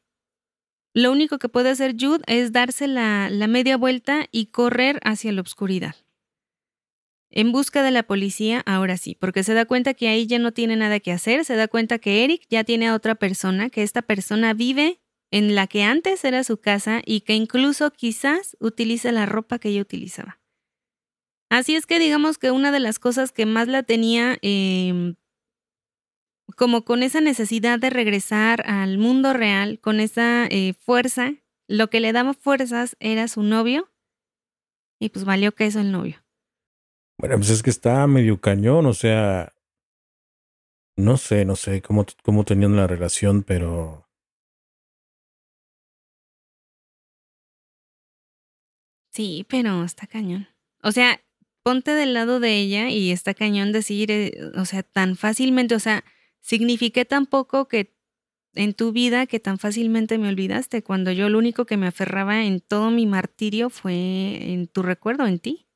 [0.94, 5.32] lo único que puede hacer Jude es darse la, la media vuelta y correr hacia
[5.32, 5.96] la oscuridad.
[7.36, 10.52] En busca de la policía, ahora sí, porque se da cuenta que ahí ya no
[10.52, 13.82] tiene nada que hacer, se da cuenta que Eric ya tiene a otra persona, que
[13.82, 19.12] esta persona vive en la que antes era su casa y que incluso quizás utiliza
[19.12, 20.40] la ropa que ella utilizaba.
[21.50, 25.16] Así es que digamos que una de las cosas que más la tenía eh,
[26.56, 31.34] como con esa necesidad de regresar al mundo real, con esa eh, fuerza,
[31.68, 33.92] lo que le daba fuerzas era su novio
[35.00, 36.23] y pues valió que eso el novio.
[37.24, 39.54] Bueno, pues es que está medio cañón, o sea,
[40.98, 44.10] no sé, no sé cómo, cómo tenían la relación, pero...
[49.14, 50.50] Sí, pero está cañón.
[50.82, 51.22] O sea,
[51.64, 55.80] ponte del lado de ella y está cañón decir, eh, o sea, tan fácilmente, o
[55.80, 56.04] sea,
[56.42, 57.96] signifiqué tan poco que
[58.54, 62.44] en tu vida que tan fácilmente me olvidaste, cuando yo lo único que me aferraba
[62.44, 65.70] en todo mi martirio fue en tu recuerdo, en ti.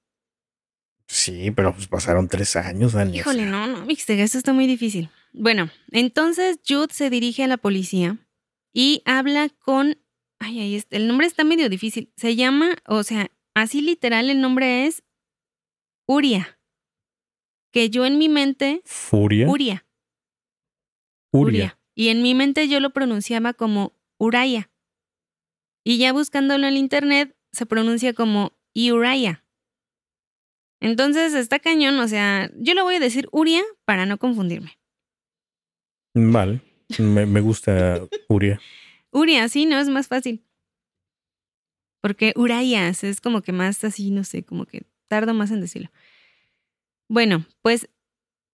[1.08, 3.20] Sí, pero pues pasaron tres años, Dani.
[3.20, 5.10] Híjole, no, no, viste, esto está muy difícil.
[5.32, 8.18] Bueno, entonces Jude se dirige a la policía
[8.74, 9.98] y habla con.
[10.40, 10.98] Ay, ahí está.
[10.98, 12.12] El nombre está medio difícil.
[12.18, 15.04] Se llama, o sea, así literal, el nombre es
[16.06, 16.60] Uria.
[17.72, 18.82] Que yo en mi mente.
[18.86, 19.48] ¿Furia?
[19.48, 19.86] Uria.
[21.32, 21.80] Uria.
[21.96, 24.70] Y en mi mente yo lo pronunciaba como Uraya.
[25.84, 29.44] Y ya buscándolo en el internet se pronuncia como Iuraya.
[30.80, 34.78] Entonces está cañón, o sea, yo le voy a decir Uria para no confundirme.
[36.14, 36.62] Vale,
[37.00, 38.60] me, me gusta Uria.
[39.12, 40.44] Uria, sí, no es más fácil.
[42.02, 45.90] Porque Urayas es como que más así, no sé, como que tardo más en decirlo.
[47.10, 47.90] Bueno, pues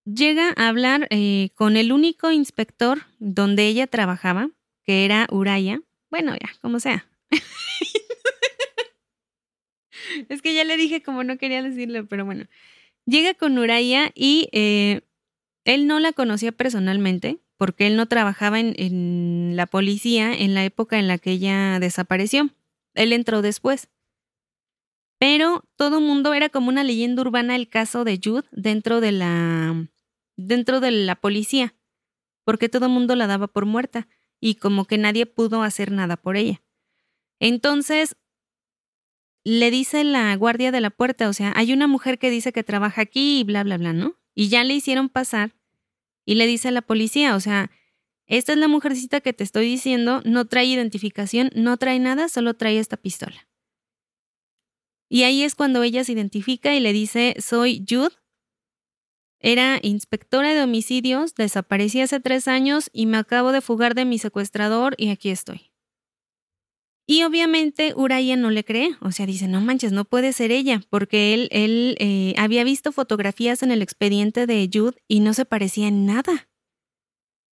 [0.05, 4.49] llega a hablar eh, con el único inspector donde ella trabajaba,
[4.83, 5.81] que era Uraya.
[6.09, 7.07] Bueno, ya, como sea.
[10.29, 12.45] es que ya le dije como no quería decirlo, pero bueno.
[13.05, 15.01] Llega con Uraya y eh,
[15.65, 20.99] él no la conocía personalmente porque él no trabajaba en, la policía en la época
[20.99, 22.49] en la que ella desapareció.
[22.93, 23.89] Él entró después.
[25.19, 29.87] Pero todo mundo era como una leyenda urbana el caso de Jude dentro de la
[30.35, 31.75] dentro de la policía,
[32.43, 34.07] porque todo mundo la daba por muerta
[34.41, 36.61] y como que nadie pudo hacer nada por ella.
[37.39, 38.17] Entonces
[39.43, 42.63] le dice la guardia de la puerta, o sea, hay una mujer que dice que
[42.63, 44.15] trabaja aquí y bla bla bla, ¿no?
[44.35, 45.53] Y ya le hicieron pasar
[46.25, 47.69] y le dice a la policía, o sea,
[48.25, 52.53] esta es la mujercita que te estoy diciendo, no trae identificación, no trae nada, solo
[52.53, 53.47] trae esta pistola.
[55.09, 58.15] Y ahí es cuando ella se identifica y le dice, soy Jude.
[59.39, 64.17] Era inspectora de homicidios, desaparecí hace tres años y me acabo de fugar de mi
[64.17, 65.72] secuestrador y aquí estoy.
[67.05, 70.81] Y obviamente Uraya no le cree, o sea, dice, no manches, no puede ser ella,
[70.89, 75.43] porque él, él eh, había visto fotografías en el expediente de Jude y no se
[75.43, 76.47] parecía en nada.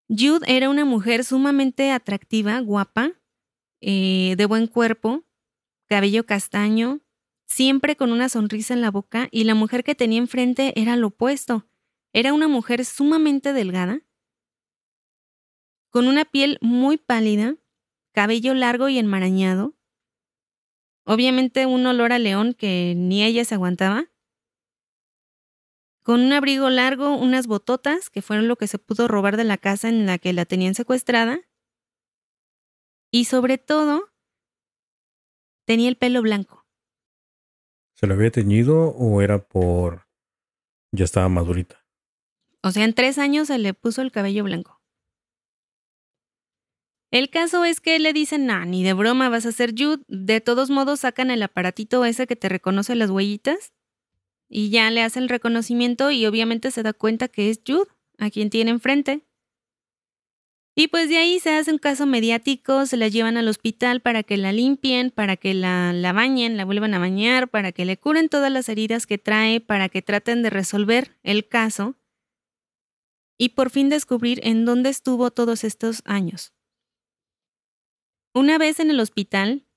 [0.07, 3.13] Jude era una mujer sumamente atractiva, guapa,
[3.81, 5.25] eh, de buen cuerpo,
[5.87, 7.01] cabello castaño,
[7.45, 11.07] siempre con una sonrisa en la boca, y la mujer que tenía enfrente era lo
[11.07, 11.67] opuesto.
[12.13, 14.01] Era una mujer sumamente delgada,
[15.89, 17.55] con una piel muy pálida,
[18.13, 19.76] cabello largo y enmarañado,
[21.06, 24.06] obviamente un olor a león que ni ella se aguantaba,
[26.04, 29.58] con un abrigo largo, unas bototas, que fueron lo que se pudo robar de la
[29.58, 31.41] casa en la que la tenían secuestrada,
[33.12, 34.10] y sobre todo,
[35.65, 36.65] tenía el pelo blanco.
[37.93, 40.08] ¿Se lo había teñido o era por
[40.91, 41.86] Ya estaba madurita.
[42.63, 44.81] O sea, en tres años se le puso el cabello blanco.
[47.12, 50.04] El caso es que le dicen, nah, ni de broma vas a ser Jude.
[50.08, 53.74] De todos modos, sacan el aparatito ese que te reconoce las huellitas
[54.50, 58.30] y ya le hacen el reconocimiento y obviamente se da cuenta que es Jude, a
[58.30, 59.26] quien tiene enfrente.
[60.74, 64.24] Y pues de ahí se hace un caso mediático, se la llevan al hospital para
[64.24, 67.97] que la limpien, para que la, la bañen, la vuelvan a bañar, para que le
[67.97, 71.95] curen todas las heridas que trae, para que traten de resolver el caso
[73.38, 76.54] y por fin descubrir en dónde estuvo todos estos años.
[78.34, 79.67] Una vez en el hospital,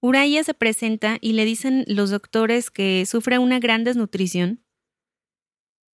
[0.00, 4.64] Uraya se presenta y le dicen los doctores que sufre una gran desnutrición,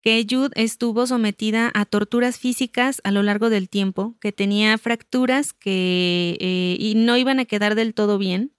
[0.02, 5.54] que Jude estuvo sometida a torturas físicas a lo largo del tiempo, que tenía fracturas
[5.54, 8.56] que eh, y no iban a quedar del todo bien,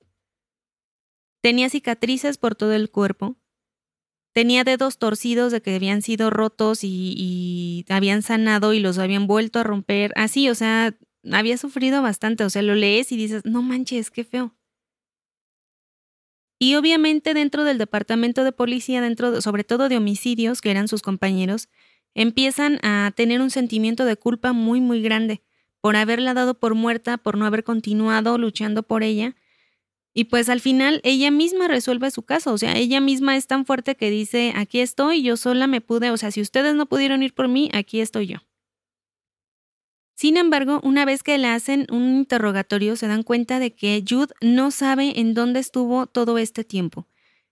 [1.43, 3.37] tenía cicatrices por todo el cuerpo,
[4.35, 9.27] tenía dedos torcidos de que habían sido rotos y, y habían sanado y los habían
[9.27, 10.97] vuelto a romper, así, o sea,
[11.31, 14.55] había sufrido bastante, o sea, lo lees y dices, no manches, qué feo.
[16.59, 21.03] Y obviamente dentro del departamento de policía, dentro sobre todo de homicidios, que eran sus
[21.03, 21.69] compañeros,
[22.15, 25.43] empiezan a tener un sentimiento de culpa muy, muy grande
[25.81, 29.35] por haberla dado por muerta, por no haber continuado luchando por ella.
[30.15, 33.67] Y pues al final ella misma resuelve su caso, o sea, ella misma es tan
[33.67, 37.23] fuerte que dice, aquí estoy, yo sola me pude, o sea, si ustedes no pudieron
[37.23, 38.39] ir por mí, aquí estoy yo.
[40.23, 44.33] Sin embargo, una vez que le hacen un interrogatorio, se dan cuenta de que Jude
[44.41, 47.09] no sabe en dónde estuvo todo este tiempo.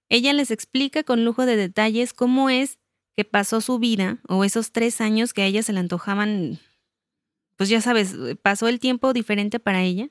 [0.09, 2.78] Ella les explica con lujo de detalles cómo es
[3.16, 6.61] que pasó su vida o esos tres años que a ella se le antojaban,
[7.56, 10.09] pues ya sabes, pasó el tiempo diferente para ella.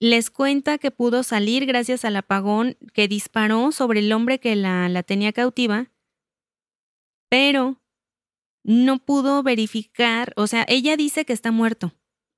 [0.00, 4.90] Les cuenta que pudo salir gracias al apagón que disparó sobre el hombre que la,
[4.90, 5.90] la tenía cautiva,
[7.30, 7.81] pero
[8.64, 11.94] no pudo verificar, o sea, ella dice que está muerto,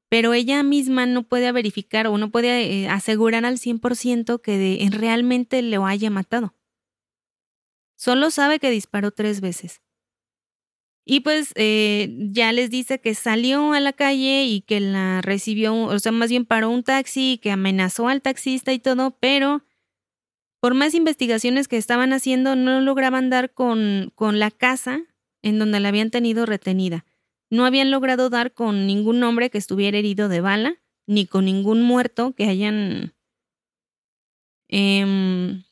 [0.08, 4.88] pero ella misma no puede verificar o no puede eh, asegurar al 100% que de,
[4.90, 6.54] realmente lo haya matado.
[7.96, 9.80] Solo sabe que disparó tres veces.
[11.06, 15.74] Y pues eh, ya les dice que salió a la calle y que la recibió,
[15.74, 19.64] o sea, más bien paró un taxi, que amenazó al taxista y todo, pero
[20.60, 25.02] por más investigaciones que estaban haciendo no lograban dar con, con la casa
[25.44, 27.04] en donde la habían tenido retenida.
[27.50, 30.76] No habían logrado dar con ningún hombre que estuviera herido de bala,
[31.06, 33.12] ni con ningún muerto que hayan...
[34.68, 35.62] Em,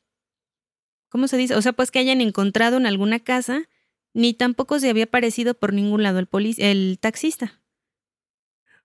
[1.09, 1.55] ¿Cómo se dice?
[1.55, 3.67] O sea, pues que hayan encontrado en alguna casa,
[4.13, 6.27] ni tampoco se había aparecido por ningún lado el,
[6.59, 7.59] el taxista.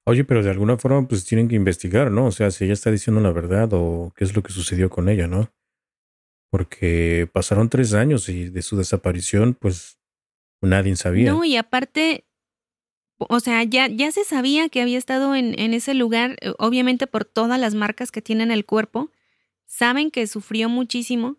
[0.05, 2.27] Oye, pero de alguna forma pues tienen que investigar, ¿no?
[2.27, 5.11] O sea, si ella está diciendo la verdad o qué es lo que sucedió con
[5.11, 5.53] ella, ¿no?
[6.51, 9.98] Porque pasaron tres años y de su desaparición, pues
[10.61, 11.31] Nadie sabía.
[11.31, 12.27] No, y aparte,
[13.18, 17.07] o sea, ya, ya se sabía que había estado en, en ese lugar, eh, obviamente
[17.07, 19.11] por todas las marcas que tiene en el cuerpo.
[19.66, 21.37] Saben que sufrió muchísimo,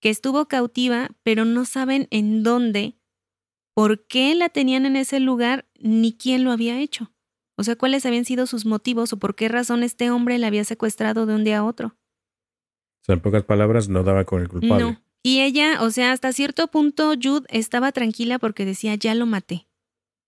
[0.00, 2.96] que estuvo cautiva, pero no saben en dónde,
[3.74, 7.12] por qué la tenían en ese lugar, ni quién lo había hecho.
[7.56, 10.64] O sea, cuáles habían sido sus motivos o por qué razón este hombre la había
[10.64, 11.88] secuestrado de un día a otro.
[11.88, 14.84] O sea, en pocas palabras, no daba con el culpable.
[14.84, 19.26] No, y ella, o sea, hasta cierto punto Jude estaba tranquila porque decía, ya lo
[19.26, 19.68] maté.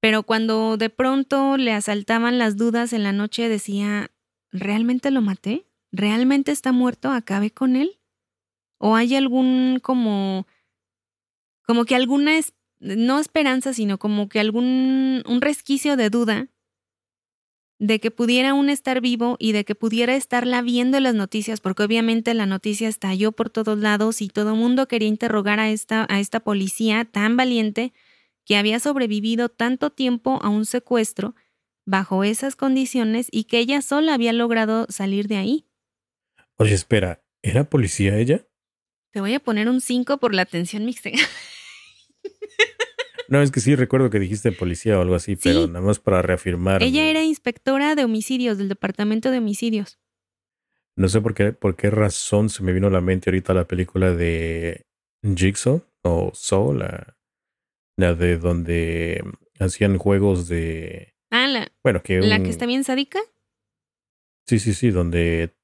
[0.00, 4.10] Pero cuando de pronto le asaltaban las dudas en la noche, decía,
[4.52, 5.66] ¿realmente lo maté?
[5.90, 7.10] ¿Realmente está muerto?
[7.10, 7.98] ¿Acabé con él?
[8.78, 10.46] ¿O hay algún como,
[11.66, 12.32] como que alguna,
[12.80, 16.48] no esperanza, sino como que algún, un resquicio de duda
[17.78, 21.82] de que pudiera aún estar vivo y de que pudiera estarla viendo las noticias, porque
[21.82, 26.06] obviamente la noticia estalló por todos lados y todo el mundo quería interrogar a esta,
[26.08, 27.92] a esta policía tan valiente
[28.44, 31.34] que había sobrevivido tanto tiempo a un secuestro
[31.86, 35.66] bajo esas condiciones y que ella sola había logrado salir de ahí.
[36.56, 38.46] Oye, espera, ¿era policía ella?
[39.10, 41.10] Te voy a poner un 5 por la atención mixta.
[43.28, 46.22] No, es que sí recuerdo que dijiste policía o algo así, pero nada más para
[46.22, 46.82] reafirmar.
[46.82, 49.98] Ella era inspectora de homicidios del departamento de homicidios.
[50.96, 53.66] No sé por qué, por qué razón se me vino a la mente ahorita la
[53.66, 54.86] película de
[55.22, 57.16] Jigsaw o Saw, la,
[57.96, 59.24] la de donde
[59.58, 61.14] hacían juegos de.
[61.30, 61.72] Ah, la.
[61.82, 62.20] Bueno, que.
[62.20, 63.18] ¿La que está bien sádica?
[64.46, 65.54] Sí, sí, sí, donde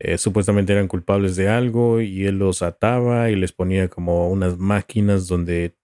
[0.00, 4.58] eh, supuestamente eran culpables de algo y él los ataba y les ponía como unas
[4.58, 5.76] máquinas donde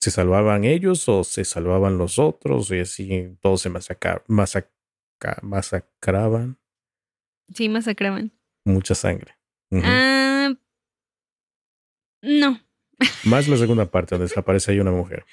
[0.00, 4.22] se salvaban ellos o se salvaban los otros y así todos se masacraban.
[5.42, 6.58] masacraban.
[7.54, 8.32] Sí, masacraban.
[8.64, 9.36] Mucha sangre.
[9.72, 10.52] Ah,
[12.22, 12.60] no,
[13.24, 15.24] Más la segunda parte, donde desaparece ahí una mujer.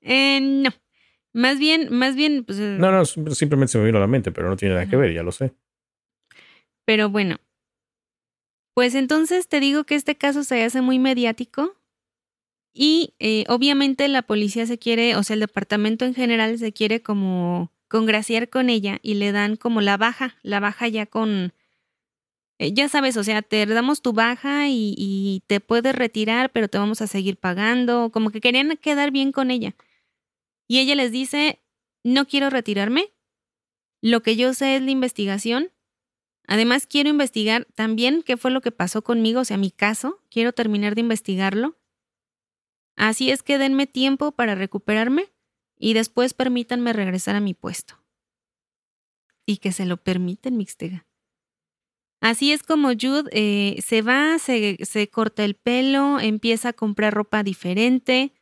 [0.00, 0.70] Eh, no.
[1.32, 2.58] Más bien, más bien, pues.
[2.58, 4.96] eh, No, no, simplemente se me vino a la mente, pero no tiene nada que
[4.96, 5.52] ver, ya lo sé.
[6.84, 7.36] Pero bueno.
[8.74, 11.74] Pues entonces te digo que este caso se hace muy mediático.
[12.74, 17.02] Y eh, obviamente la policía se quiere, o sea, el departamento en general se quiere
[17.02, 21.52] como congraciar con ella y le dan como la baja, la baja ya con,
[22.58, 26.68] eh, ya sabes, o sea, te damos tu baja y, y te puedes retirar, pero
[26.68, 29.74] te vamos a seguir pagando, como que querían quedar bien con ella.
[30.68, 31.60] Y ella les dice,
[32.04, 33.12] no quiero retirarme,
[34.00, 35.70] lo que yo sé es la investigación,
[36.46, 40.52] además quiero investigar también qué fue lo que pasó conmigo, o sea, mi caso, quiero
[40.52, 41.76] terminar de investigarlo.
[42.98, 45.32] Así es que denme tiempo para recuperarme
[45.78, 47.94] y después permítanme regresar a mi puesto.
[49.46, 51.06] Y que se lo permiten, Mixtega.
[52.20, 57.14] Así es como Jude eh, se va, se, se corta el pelo, empieza a comprar
[57.14, 58.32] ropa diferente,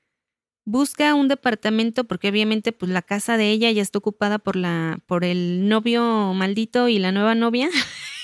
[0.65, 4.99] busca un departamento porque obviamente pues la casa de ella ya está ocupada por la
[5.05, 7.69] por el novio maldito y la nueva novia.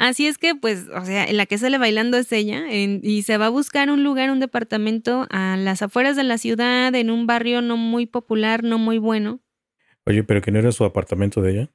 [0.00, 3.36] Así es que, pues, o sea, la que sale bailando es ella en- y se
[3.36, 7.26] va a buscar un lugar, un departamento a las afueras de la ciudad, en un
[7.26, 9.40] barrio no muy popular, no muy bueno.
[10.06, 11.70] Oye, pero que no era su apartamento de ella.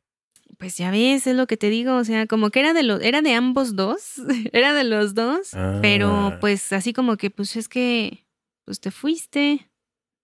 [0.57, 2.99] Pues ya ves, es lo que te digo, o sea, como que era de los,
[3.03, 4.15] era de ambos dos,
[4.53, 5.51] era de los dos,
[5.83, 6.37] pero Ah.
[6.41, 8.25] pues así como que, pues es que,
[8.65, 9.69] pues te fuiste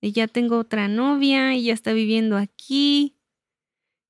[0.01, 3.15] y ya tengo otra novia y ya está viviendo aquí.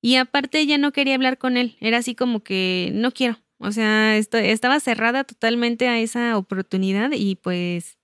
[0.02, 3.72] Y aparte ella no quería hablar con él, era así como que no quiero, o
[3.72, 7.99] sea, estaba cerrada totalmente a esa oportunidad y pues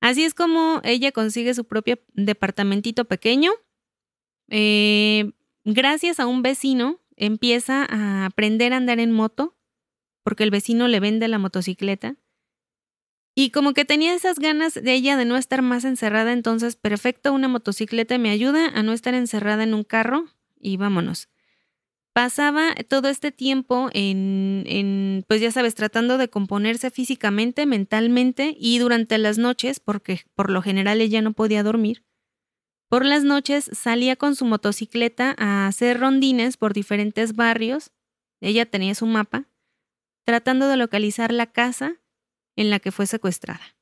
[0.00, 3.52] así es como ella consigue su propio departamentito pequeño.
[4.50, 5.30] Eh,
[5.64, 9.56] gracias a un vecino empieza a aprender a andar en moto
[10.24, 12.16] porque el vecino le vende la motocicleta.
[13.36, 17.32] Y como que tenía esas ganas de ella de no estar más encerrada, entonces perfecto,
[17.32, 20.24] una motocicleta me ayuda a no estar encerrada en un carro
[20.58, 21.28] y vámonos.
[22.18, 28.80] Pasaba todo este tiempo en, en, pues ya sabes, tratando de componerse físicamente, mentalmente y
[28.80, 32.04] durante las noches, porque por lo general ella no podía dormir.
[32.88, 37.92] Por las noches salía con su motocicleta a hacer rondines por diferentes barrios.
[38.40, 39.44] Ella tenía su mapa,
[40.24, 42.00] tratando de localizar la casa
[42.56, 43.76] en la que fue secuestrada.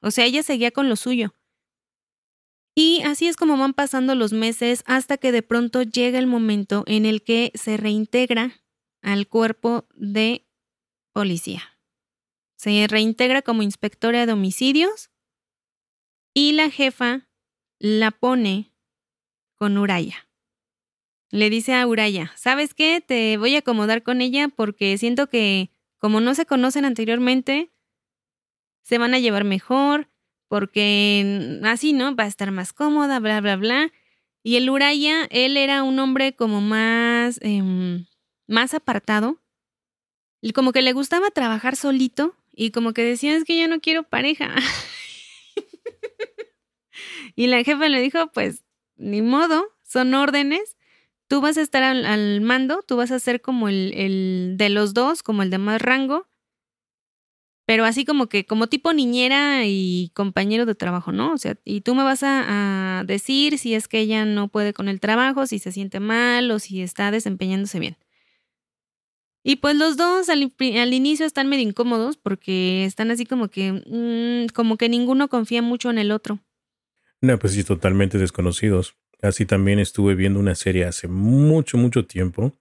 [0.00, 1.34] O sea, ella seguía con lo suyo.
[2.78, 6.84] Y así es como van pasando los meses hasta que de pronto llega el momento
[6.86, 8.62] en el que se reintegra
[9.00, 10.46] al cuerpo de
[11.14, 11.62] policía.
[12.58, 15.10] Se reintegra como inspectora de homicidios
[16.34, 17.30] y la jefa
[17.78, 18.74] la pone
[19.54, 20.28] con Uraya.
[21.30, 23.00] Le dice a Uraya, ¿sabes qué?
[23.00, 27.72] Te voy a acomodar con ella porque siento que como no se conocen anteriormente,
[28.82, 30.10] se van a llevar mejor,
[30.48, 32.14] porque así, ¿no?
[32.14, 33.92] Va a estar más cómoda, bla, bla, bla.
[34.42, 37.62] Y el Uraya, él era un hombre como más, eh,
[38.46, 39.40] más apartado,
[40.52, 44.04] como que le gustaba trabajar solito y como que decía, es que yo no quiero
[44.04, 44.54] pareja.
[47.36, 48.64] y la jefa le dijo, pues,
[48.96, 50.76] ni modo, son órdenes.
[51.28, 54.70] Tú vas a estar al, al mando, tú vas a ser como el, el de
[54.70, 56.28] los dos, como el de más rango
[57.66, 61.32] pero así como que como tipo niñera y compañero de trabajo, ¿no?
[61.32, 64.88] O sea, y tú me vas a, decir si es que ella no puede con
[64.88, 67.96] el trabajo, si se siente mal o si está desempeñándose bien.
[69.42, 70.42] Y pues los dos al,
[70.92, 75.90] inicio están medio incómodos porque están así como que, mmm, como que ninguno confía mucho
[75.90, 76.40] en el otro.
[77.20, 78.96] No, pues sí, totalmente desconocidos.
[79.22, 82.52] Así también estuve viendo una serie hace mucho, mucho tiempo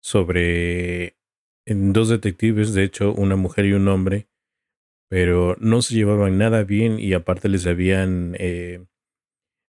[0.00, 1.15] sobre
[1.66, 4.28] dos detectives, de hecho, una mujer y un hombre,
[5.08, 8.84] pero no se llevaban nada bien y aparte les habían eh,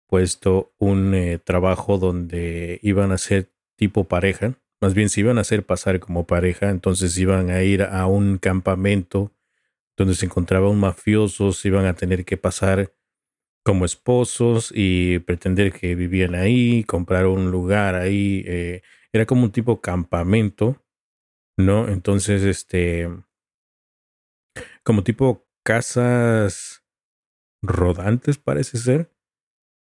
[0.08, 5.42] puesto un eh, trabajo donde iban a ser tipo pareja, más bien se iban a
[5.42, 9.32] hacer pasar como pareja, entonces iban a ir a un campamento
[9.96, 12.92] donde se encontraba un mafioso, se iban a tener que pasar
[13.64, 18.82] como esposos y pretender que vivían ahí, comprar un lugar ahí, eh,
[19.12, 20.82] era como un tipo campamento
[21.56, 21.88] ¿no?
[21.88, 23.08] Entonces, este,
[24.82, 26.84] como tipo casas
[27.62, 29.10] rodantes parece ser,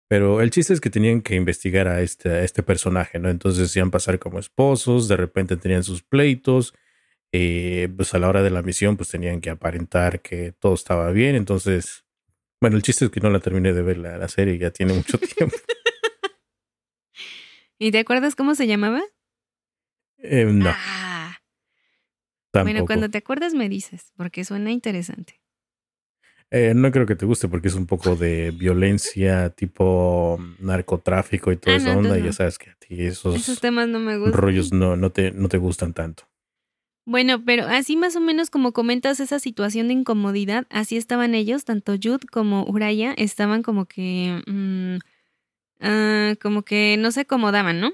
[0.09, 3.29] pero el chiste es que tenían que investigar a este, a este personaje, ¿no?
[3.31, 6.75] Entonces hacían pasar como esposos, de repente tenían sus pleitos,
[7.33, 11.11] eh, pues a la hora de la misión pues tenían que aparentar que todo estaba
[11.11, 12.05] bien, entonces,
[12.61, 14.95] bueno, el chiste es que no la terminé de ver la, la serie, ya tiene
[14.95, 15.57] mucho tiempo.
[17.79, 19.03] ¿Y te acuerdas cómo se llamaba?
[20.19, 20.71] Eh, no.
[20.71, 21.14] Ah,
[22.63, 25.41] Bueno, cuando te acuerdas me dices, porque suena interesante.
[26.51, 31.57] Eh, no creo que te guste porque es un poco de violencia tipo narcotráfico y
[31.57, 32.17] toda ah, esa onda.
[32.19, 34.41] Y ya sabes que a ti esos, temas no me gustan.
[34.41, 36.25] rollos no, no, te, no te gustan tanto.
[37.07, 41.65] Bueno, pero así más o menos como comentas esa situación de incomodidad, así estaban ellos,
[41.65, 44.99] tanto Jude como Uraya, estaban como que, mm,
[45.81, 47.93] ah, como que no se acomodaban, ¿no?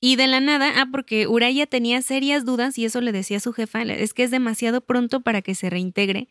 [0.00, 3.40] Y de la nada, ah, porque Uraya tenía serias dudas y eso le decía a
[3.40, 6.28] su jefa, es que es demasiado pronto para que se reintegre,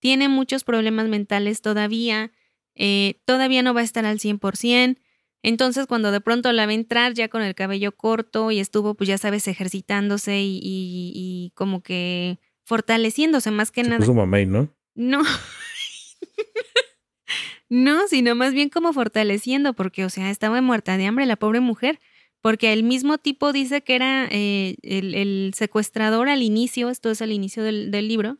[0.00, 2.32] tiene muchos problemas mentales todavía,
[2.74, 4.96] eh, todavía no va a estar al 100%,
[5.42, 9.08] entonces, cuando de pronto la ve entrar ya con el cabello corto y estuvo, pues
[9.08, 13.98] ya sabes, ejercitándose y, como que fortaleciéndose más que Se nada.
[13.98, 14.72] Puso mamey, ¿no?
[14.94, 15.22] No.
[17.68, 21.58] no, sino más bien como fortaleciendo, porque, o sea, estaba muerta de hambre la pobre
[21.58, 21.98] mujer.
[22.42, 27.30] Porque el mismo tipo dice que era eh, el, secuestrador al inicio, esto es al
[27.30, 28.38] inicio del, libro,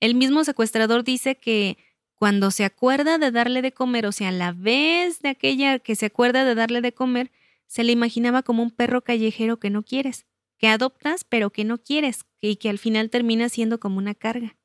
[0.00, 1.76] el mismo secuestrador dice que
[2.14, 6.06] cuando se acuerda de darle de comer, o sea, la vez de aquella que se
[6.06, 7.30] acuerda de darle de comer,
[7.66, 10.24] se le imaginaba como un perro callejero que no quieres,
[10.56, 14.56] que adoptas pero que no quieres y que al final termina siendo como una carga.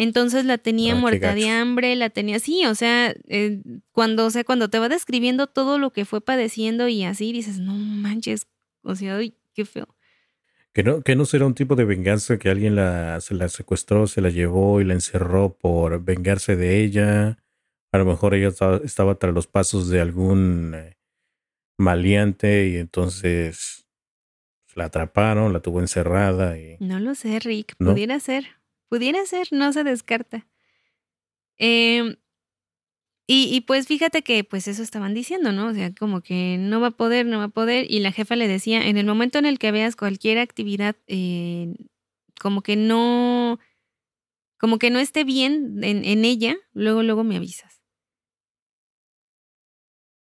[0.00, 3.60] Entonces la tenía muerta de hambre, la tenía así, o sea, eh,
[3.92, 7.58] cuando, o sea, cuando te va describiendo todo lo que fue padeciendo y así dices,
[7.58, 8.46] no manches,
[8.80, 9.94] o sea, ay, qué feo.
[10.72, 14.06] Que no, que no será un tipo de venganza que alguien la, se la secuestró,
[14.06, 17.36] se la llevó y la encerró por vengarse de ella.
[17.92, 18.48] A lo mejor ella
[18.82, 20.96] estaba, tras los pasos de algún eh,
[21.76, 23.86] maleante y entonces
[24.74, 26.58] la atraparon, la tuvo encerrada.
[26.58, 26.78] Y...
[26.80, 27.74] No lo sé, Rick.
[27.76, 28.59] Pudiera ser.
[28.90, 30.46] Pudiera ser, no se descarta.
[31.58, 32.16] Eh,
[33.32, 35.68] y, pues fíjate que pues eso estaban diciendo, ¿no?
[35.68, 37.88] O sea, como que no va a poder, no va a poder.
[37.88, 41.72] Y la jefa le decía, en el momento en el que veas cualquier actividad, eh,
[42.40, 43.60] como que no,
[44.58, 47.80] como que no esté bien en, en ella, luego, luego me avisas.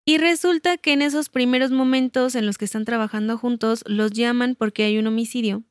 [0.05, 4.53] Y resulta que en esos primeros momentos en los que están trabajando juntos, los llaman
[4.53, 5.63] porque hay un homicidio.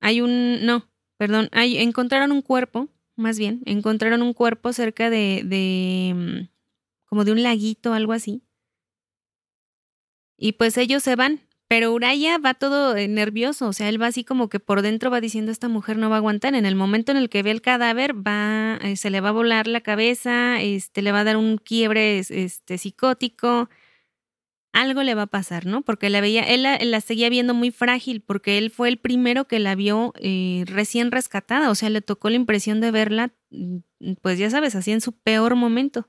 [0.00, 6.14] Hay un, no, perdón, encontraron un cuerpo, más bien, encontraron un cuerpo cerca de, de
[6.14, 6.48] mm,
[7.06, 8.42] como de un laguito, algo así.
[10.38, 14.06] Y pues ellos se van, pero Uraya va todo eh, nervioso, o sea, él va
[14.08, 16.54] así como que por dentro va diciendo esta mujer no va a aguantar.
[16.54, 19.32] En el momento en el que ve el cadáver, va, eh, se le va a
[19.32, 23.68] volar la cabeza, este, le va a dar un quiebre este, psicótico,
[24.76, 25.82] algo le va a pasar, ¿no?
[25.82, 29.58] Porque la veía, él la, seguía viendo muy frágil, porque él fue el primero que
[29.58, 33.78] la vio eh, recién rescatada, o sea, le tocó la impresión de verla, mm,
[34.20, 36.08] pues ya sabes, así en su peor momento.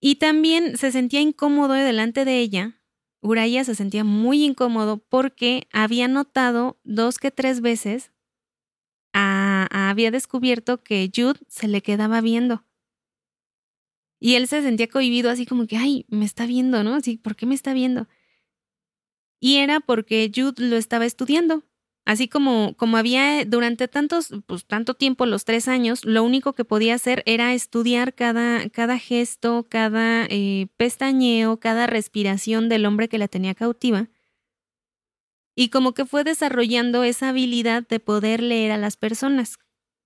[0.00, 2.80] Y también se sentía incómodo delante de ella.
[3.20, 8.12] Uraya se sentía muy incómodo porque había notado dos que tres veces,
[9.12, 12.64] había descubierto que Jude se le quedaba viendo.
[14.20, 16.94] Y él se sentía cohibido así como que, ay, me está viendo, ¿no?
[16.94, 18.08] Así, ¿por qué me está viendo?
[19.40, 21.62] Y era porque Jude lo estaba estudiando.
[22.04, 26.64] Así como, como había durante tantos, pues tanto tiempo, los tres años, lo único que
[26.64, 33.18] podía hacer era estudiar cada, cada gesto, cada eh, pestañeo, cada respiración del hombre que
[33.18, 34.08] la tenía cautiva.
[35.54, 39.58] Y como que fue desarrollando esa habilidad de poder leer a las personas,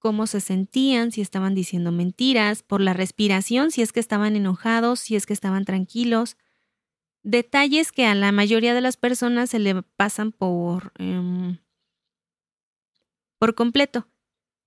[0.02, 4.98] cómo se sentían, si estaban diciendo mentiras, por la respiración, si es que estaban enojados,
[4.98, 6.36] si es que estaban tranquilos.
[7.22, 10.92] Detalles que a la mayoría de las personas se le pasan por...
[10.98, 11.58] Em,
[13.38, 14.08] por completo.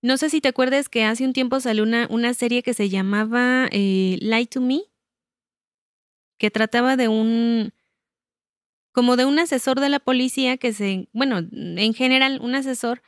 [0.02, 2.88] No sé si te acuerdas que hace un tiempo salió una, una serie que se
[2.88, 4.84] llamaba eh, Lie to Me,
[6.38, 7.74] que trataba de un,
[8.94, 13.02] como de un asesor de la policía que se, bueno, en general un asesor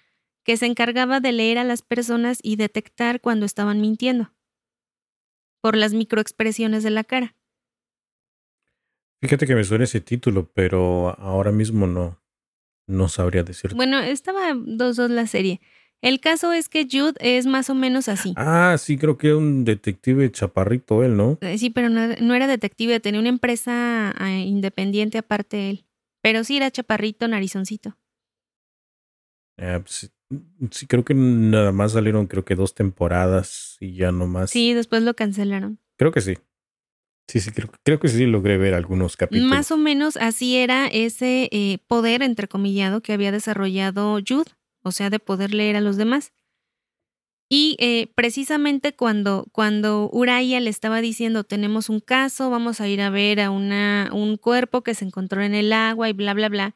[0.48, 4.32] que se encargaba de leer a las personas y detectar cuando estaban mintiendo
[5.62, 7.36] por las microexpresiones de la cara.
[9.20, 12.22] Fíjate que me suena ese título, pero ahora mismo no.
[12.88, 13.76] No sabría decirte.
[13.76, 15.60] Bueno, estaba dos dos la serie.
[16.02, 18.34] El caso es que Jude es más o menos así.
[18.38, 21.38] Ah, sí, creo que era un detective chaparrito él, ¿no?
[21.42, 25.86] Eh, sí, pero no, era detective, tenía una empresa ah, independiente aparte él.
[26.22, 27.98] Pero sí era chaparrito, narizoncito.
[29.58, 30.10] Ah, pues,
[30.72, 34.52] sí, creo que nada más salieron creo que dos temporadas y ya no más.
[34.52, 35.80] Sí, después lo cancelaron.
[35.98, 36.36] Creo que sí.
[37.28, 39.50] Sí, sí, creo, creo, que sí logré ver algunos capítulos.
[39.50, 44.50] Más o menos así era ese eh, poder, entrecomillado, que había desarrollado Jude,
[44.82, 46.32] o sea, de poder leer a los demás.
[47.50, 53.02] Y eh, precisamente cuando, cuando Uraya le estaba diciendo, tenemos un caso, vamos a ir
[53.02, 56.50] a ver a una, un cuerpo que se encontró en el agua y bla, bla,
[56.50, 56.76] bla.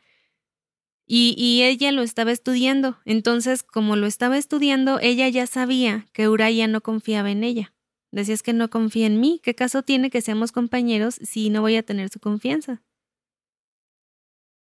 [1.13, 2.97] Y, ella lo estaba estudiando.
[3.03, 7.73] Entonces, como lo estaba estudiando, ella ya sabía que Uraya no confiaba en ella.
[8.11, 9.41] Decías que no confía en mí.
[9.43, 12.81] ¿Qué caso tiene que seamos compañeros si no voy a tener su confianza?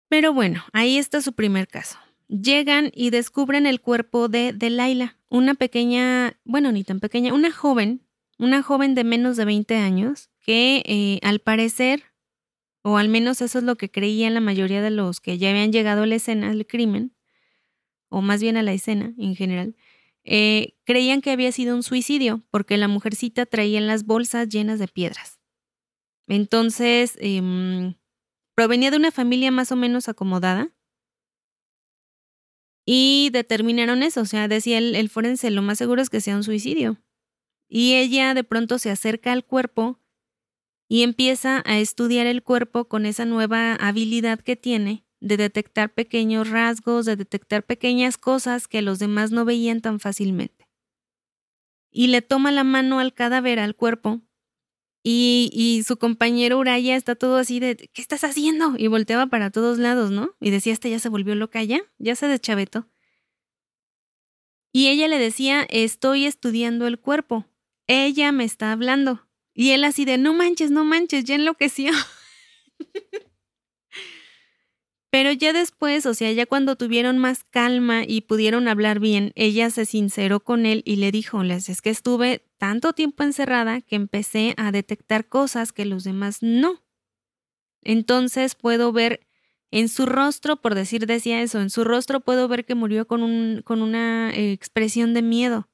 [0.08, 1.98] Pero bueno, ahí está su primer caso.
[2.28, 8.06] Llegan y descubren el cuerpo de Delilah, una pequeña, bueno, ni tan pequeña, una joven,
[8.38, 12.04] una joven de menos de 20 años, que eh, al parecer
[12.82, 15.72] o al menos eso es lo que creían la mayoría de los que ya habían
[15.72, 17.14] llegado a la escena del crimen,
[18.08, 19.76] o más bien a la escena en general,
[20.24, 24.78] eh, creían que había sido un suicidio porque la mujercita traía en las bolsas llenas
[24.78, 25.38] de piedras.
[26.26, 27.94] Entonces, em,
[28.54, 30.70] provenía de una familia más o menos acomodada
[32.84, 36.36] y determinaron eso, o sea, decía el, el forense, lo más seguro es que sea
[36.36, 36.98] un suicidio.
[37.68, 40.00] Y ella de pronto se acerca al cuerpo
[40.88, 46.48] y empieza a estudiar el cuerpo con esa nueva habilidad que tiene de detectar pequeños
[46.48, 50.68] rasgos, de detectar pequeñas cosas que los demás no veían tan fácilmente.
[51.90, 54.22] Y le toma la mano al cadáver, al cuerpo,
[55.02, 58.74] y, y, su compañero Uraya está todo así de, ¿qué estás haciendo?
[58.76, 60.34] Y volteaba para todos lados, ¿no?
[60.40, 62.88] Y decía, esta ya se volvió loca ya, ya se deschavetó.
[64.72, 67.46] Y ella le decía, estoy estudiando el cuerpo.
[67.86, 69.27] Ella me está hablando.
[69.58, 71.90] Y él así de, no manches, no manches, ya enloqueció.
[75.10, 79.70] Pero ya después, o sea, ya cuando tuvieron más calma y pudieron hablar bien, ella
[79.70, 83.96] se sinceró con él y le dijo, les es que estuve tanto tiempo encerrada que
[83.96, 86.84] empecé a detectar cosas que los demás no.
[87.82, 89.26] Entonces puedo ver
[89.72, 93.24] en su rostro, por decir decía eso, en su rostro puedo ver que murió con,
[93.24, 95.68] un, con una expresión de miedo.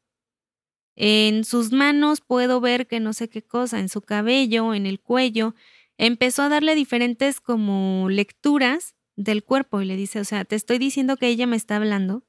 [0.96, 5.00] En sus manos puedo ver que no sé qué cosa, en su cabello, en el
[5.00, 5.54] cuello.
[5.98, 10.78] Empezó a darle diferentes como lecturas del cuerpo y le dice, o sea, te estoy
[10.78, 12.24] diciendo que ella me está hablando,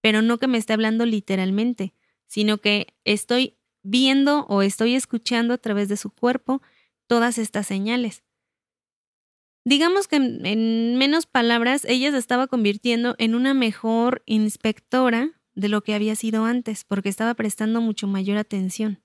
[0.00, 1.94] pero no que me está hablando literalmente,
[2.26, 6.62] sino que estoy viendo o estoy escuchando a través de su cuerpo
[7.06, 8.24] todas estas señales.
[9.64, 15.82] Digamos que en, menos palabras, ella se estaba convirtiendo en una mejor inspectora de lo
[15.82, 19.02] que había sido antes, porque estaba prestando mucho mayor atención.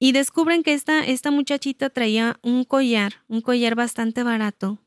[0.00, 4.78] Y descubren que esta, esta muchachita traía un collar, un collar bastante barato,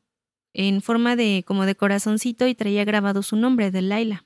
[0.53, 4.25] en forma de como de corazoncito y traía grabado su nombre, de Laila.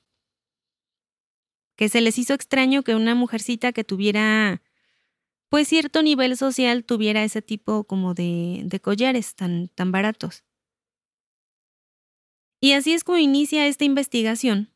[1.76, 4.62] Que se les hizo extraño que una mujercita que tuviera
[5.50, 10.44] pues cierto nivel social tuviera ese tipo como de, de collares tan, tan baratos.
[12.62, 14.72] Y así es como inicia esta investigación,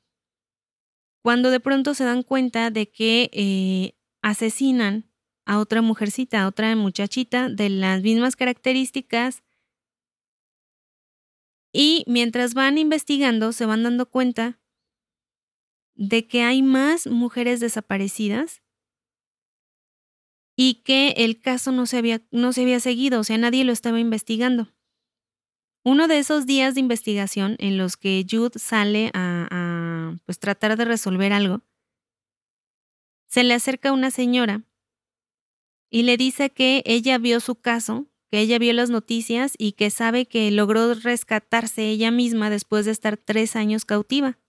[1.24, 5.10] cuando de pronto se dan cuenta de que eh, asesinan
[5.46, 9.42] a otra mujercita, a otra muchachita de las mismas características.
[11.72, 14.60] Y mientras van investigando, se van dando cuenta
[15.96, 18.62] de que hay más mujeres desaparecidas
[20.58, 23.72] y que el caso no se había, no se había seguido, o sea, nadie lo
[23.72, 24.74] estaba investigando.
[25.86, 29.48] Uno de esos días de investigación en los que Jude sale a,
[30.26, 31.62] pues tratar de resolver algo,
[33.28, 34.64] se le acerca una señora
[35.90, 39.90] y le dice que ella vio su caso, que ella vio las noticias y que
[39.90, 44.40] sabe que logró rescatarse ella misma después de estar tres años cautiva.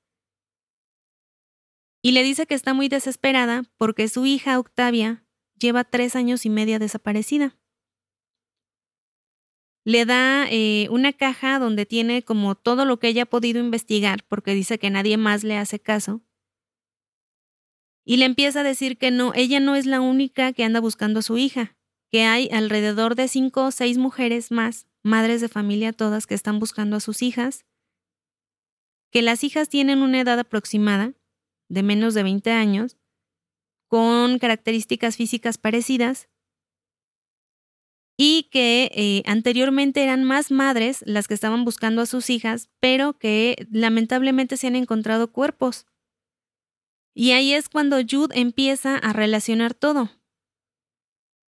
[2.02, 5.24] Y le dice que está muy desesperada porque su hija Octavia
[5.58, 7.56] lleva tres años y media desaparecida
[9.85, 14.24] le da eh, una caja donde tiene como todo lo que ella ha podido investigar,
[14.28, 16.22] porque dice que nadie más le hace caso.
[18.07, 21.20] Y le empieza a decir que no, ella no es la única que anda buscando
[21.20, 21.76] a su hija,
[22.11, 26.59] que hay alrededor de cinco o seis mujeres más, madres de familia todas, que están
[26.59, 27.64] buscando a sus hijas,
[29.11, 31.14] que las hijas tienen una edad aproximada,
[31.68, 32.97] de menos de 20 años,
[33.89, 36.28] con características físicas parecidas,
[38.16, 43.18] y que eh, anteriormente eran más madres las que estaban buscando a sus hijas, pero
[43.18, 45.86] que lamentablemente se han encontrado cuerpos.
[47.14, 50.10] Y ahí es cuando Jude empieza a relacionar todo.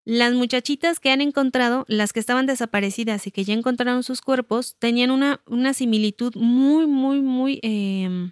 [0.08, 4.76] Las muchachitas que han encontrado, las que estaban desaparecidas y que ya encontraron sus cuerpos,
[4.78, 8.32] tenían una, una similitud muy, muy, muy, em,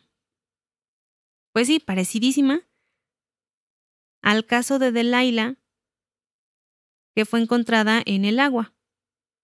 [1.51, 2.61] pues sí, parecidísima
[4.21, 5.57] al caso de Delilah
[7.15, 8.73] que fue encontrada en el agua.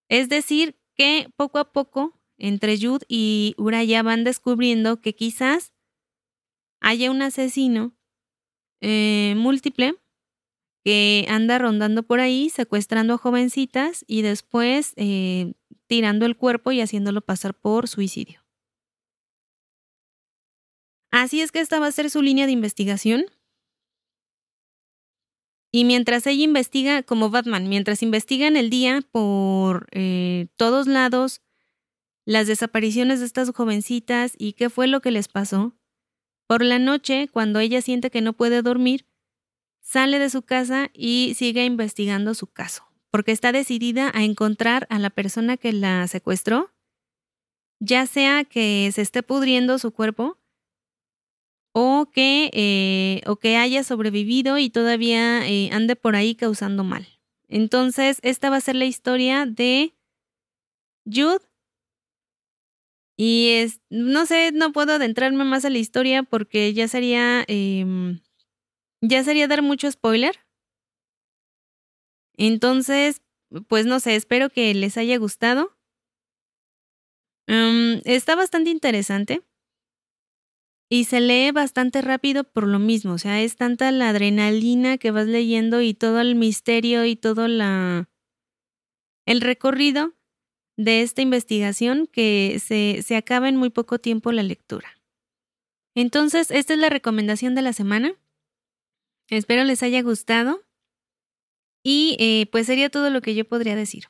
[0.10, 5.74] Es decir, que poco a poco, entre Yud y Uraya van descubriendo que quizás
[6.80, 7.96] haya un asesino
[8.82, 9.96] eh, múltiple
[10.84, 15.54] que anda rondando por ahí, secuestrando a jovencitas y después eh,
[15.88, 18.42] tirando el cuerpo y haciéndolo pasar por suicidio.
[21.12, 23.26] Así es que esta va a ser su línea de investigación.
[25.72, 31.42] Y mientras ella investiga, como Batman, mientras investiga en el día por eh, todos lados
[32.26, 35.76] las desapariciones de estas jovencitas y qué fue lo que les pasó,
[36.48, 39.06] por la noche, cuando ella siente que no puede dormir,
[39.82, 44.98] sale de su casa y sigue investigando su caso, porque está decidida a encontrar a
[44.98, 46.72] la persona que la secuestró,
[47.80, 50.39] ya sea que se esté pudriendo su cuerpo
[51.82, 57.08] o que, eh, o que haya sobrevivido y todavía eh, ande por ahí causando mal.
[57.48, 59.94] Entonces, esta va a ser la historia de
[61.06, 61.40] Jude.
[63.18, 68.20] Y es, no sé, no puedo adentrarme más a la historia porque ya sería, em,
[69.02, 70.38] ya sería dar mucho spoiler.
[72.38, 73.22] Entonces,
[73.68, 75.72] pues no sé, espero que les haya gustado.
[77.48, 79.42] Em, está bastante interesante.
[80.90, 85.12] Y se lee bastante rápido por lo mismo, o sea, es tanta la adrenalina que
[85.12, 88.10] vas leyendo y todo el misterio y todo la
[89.28, 90.16] el recorrido
[90.76, 95.00] de esta investigación que se, se acaba en muy poco tiempo la lectura.
[95.94, 98.14] Entonces, esta es la recomendación de la semana.
[99.30, 100.62] Espero les haya gustado.
[101.84, 104.06] Y eh, pues sería todo lo que yo podría decir.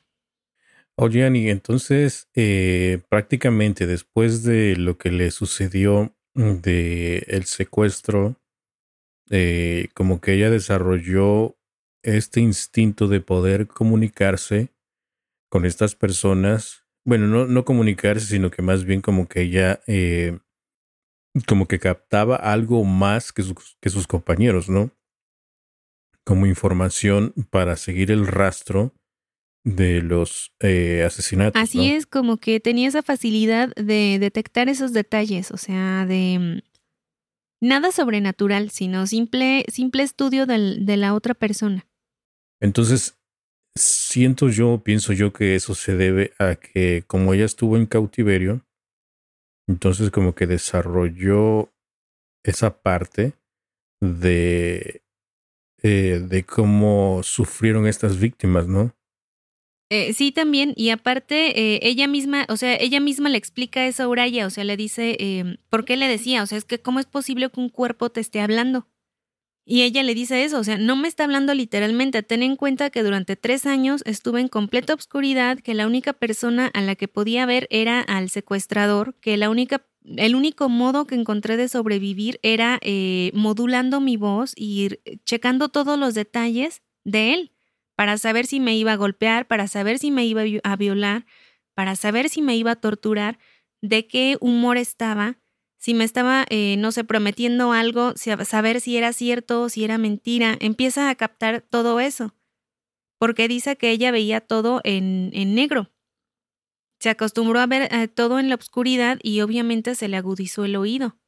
[0.96, 8.36] Oye, Ani, entonces eh, prácticamente después de lo que le sucedió de el secuestro,
[9.30, 11.56] eh, como que ella desarrolló
[12.02, 14.72] este instinto de poder comunicarse
[15.50, 16.84] con estas personas.
[17.04, 20.38] Bueno, no, no comunicarse, sino que más bien como que ella eh,
[21.46, 24.90] como que captaba algo más que sus, que sus compañeros, ¿no?
[26.24, 28.92] Como información para seguir el rastro
[29.64, 31.60] de los eh, asesinatos.
[31.60, 37.66] Así es, como que tenía esa facilidad de detectar esos detalles, o sea, de mm,
[37.66, 41.86] nada sobrenatural, sino simple, simple estudio del, de la otra persona.
[42.60, 43.18] Entonces,
[43.74, 48.66] siento yo, pienso yo que eso se debe a que como ella estuvo en cautiverio,
[49.68, 51.72] entonces como que desarrolló
[52.42, 53.34] esa parte
[54.00, 55.02] de,
[55.82, 58.94] eh, de cómo sufrieron estas víctimas, ¿no?
[59.92, 64.04] Eh, sí, también, y aparte, eh, ella misma, o sea, ella misma le explica eso
[64.04, 66.44] a Uraya, o sea, le dice, eh, ¿por qué le decía?
[66.44, 68.86] O sea, es que cómo es posible que un cuerpo te esté hablando.
[69.66, 72.90] Y ella le dice eso, o sea, no me está hablando literalmente, ten en cuenta
[72.90, 77.08] que durante tres años estuve en completa oscuridad, que la única persona a la que
[77.08, 79.84] podía ver era al secuestrador, que la única,
[80.16, 84.90] el único modo que encontré de sobrevivir era eh, modulando mi voz y
[85.24, 87.52] checando todos los detalles de él
[88.00, 91.26] para saber si me iba a golpear, para saber si me iba a violar,
[91.74, 93.38] para saber si me iba a torturar,
[93.82, 95.36] de qué humor estaba,
[95.76, 100.56] si me estaba, eh, no sé, prometiendo algo, saber si era cierto, si era mentira,
[100.60, 102.34] empieza a captar todo eso,
[103.18, 105.92] porque dice que ella veía todo en, en negro.
[107.00, 110.76] Se acostumbró a ver eh, todo en la oscuridad y obviamente se le agudizó el
[110.76, 111.18] oído.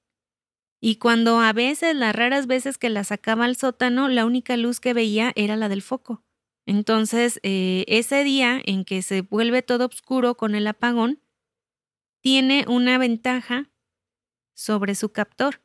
[0.80, 4.80] Y cuando a veces, las raras veces que la sacaba al sótano, la única luz
[4.80, 6.24] que veía era la del foco.
[6.66, 11.20] Entonces, eh, ese día en que se vuelve todo oscuro con el apagón,
[12.20, 13.70] tiene una ventaja
[14.54, 15.60] sobre su captor,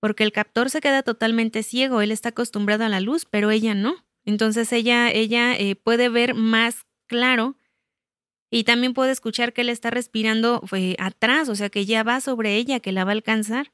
[0.00, 3.74] porque el captor se queda totalmente ciego, él está acostumbrado a la luz, pero ella
[3.74, 4.04] no.
[4.24, 7.56] Entonces ella, ella eh, puede ver más claro
[8.50, 12.20] y también puede escuchar que él está respirando eh, atrás, o sea que ya va
[12.20, 13.72] sobre ella, que la va a alcanzar.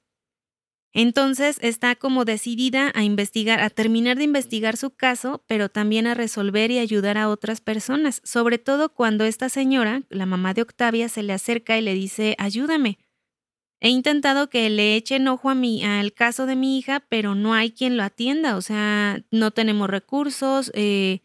[0.93, 6.15] Entonces está como decidida a investigar, a terminar de investigar su caso, pero también a
[6.15, 11.09] resolver y ayudar a otras personas, sobre todo cuando esta señora, la mamá de Octavia,
[11.09, 12.99] se le acerca y le dice, ayúdame.
[13.81, 17.55] He intentado que le echen ojo a mí, al caso de mi hija, pero no
[17.55, 21.21] hay quien lo atienda, o sea, no tenemos recursos, eh,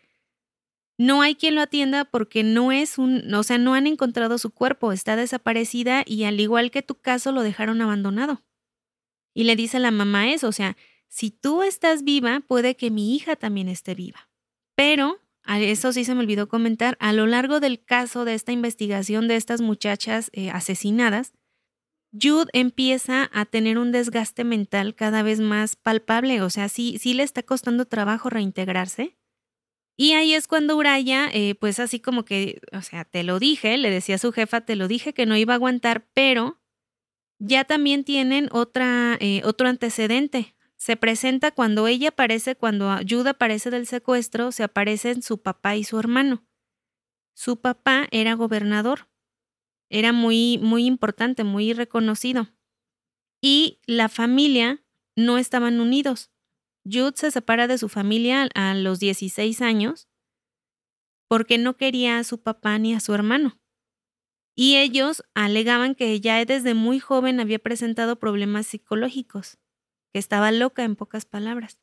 [0.98, 4.52] no hay quien lo atienda porque no es un, o sea, no han encontrado su
[4.52, 8.45] cuerpo, está desaparecida y al igual que tu caso lo dejaron abandonado.
[9.36, 10.78] Y le dice a la mamá eso, o sea,
[11.10, 14.30] si tú estás viva, puede que mi hija también esté viva.
[14.76, 19.28] Pero, eso sí se me olvidó comentar, a lo largo del caso de esta investigación
[19.28, 21.34] de estas muchachas eh, asesinadas,
[22.12, 27.14] Jude empieza a tener un desgaste mental cada vez más palpable, o sea, sí, sí
[27.14, 29.18] le está costando trabajo reintegrarse.
[29.98, 33.78] Y ahí es cuando Uraya, eh, pues así como que, o sea, te lo dije,
[33.78, 36.60] le decía a su jefa, te lo dije que no iba a aguantar, pero
[37.40, 40.56] ya también tienen otra, eh, otro antecedente.
[40.78, 45.84] Se presenta cuando ella aparece, cuando ayuda aparece del secuestro, se aparecen su papá y
[45.84, 46.46] su hermano.
[47.34, 49.10] Su papá era gobernador,
[49.90, 52.50] era muy, muy importante, muy reconocido.
[53.42, 54.84] y la familia
[55.16, 56.32] no estaban unidos.
[56.84, 60.08] Jude se separa de su familia a los 16 años
[61.28, 63.60] porque no quería a su papá ni a su hermano.
[64.56, 69.60] Y ellos alegaban que ya desde muy joven había presentado problemas psicológicos,
[70.14, 71.82] que estaba loca en pocas palabras.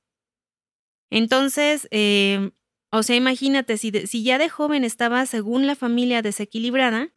[1.10, 2.52] Entonces, eh,
[2.90, 7.12] o sea, imagínate, si, si ya de joven estaba, según la familia, desequilibrada,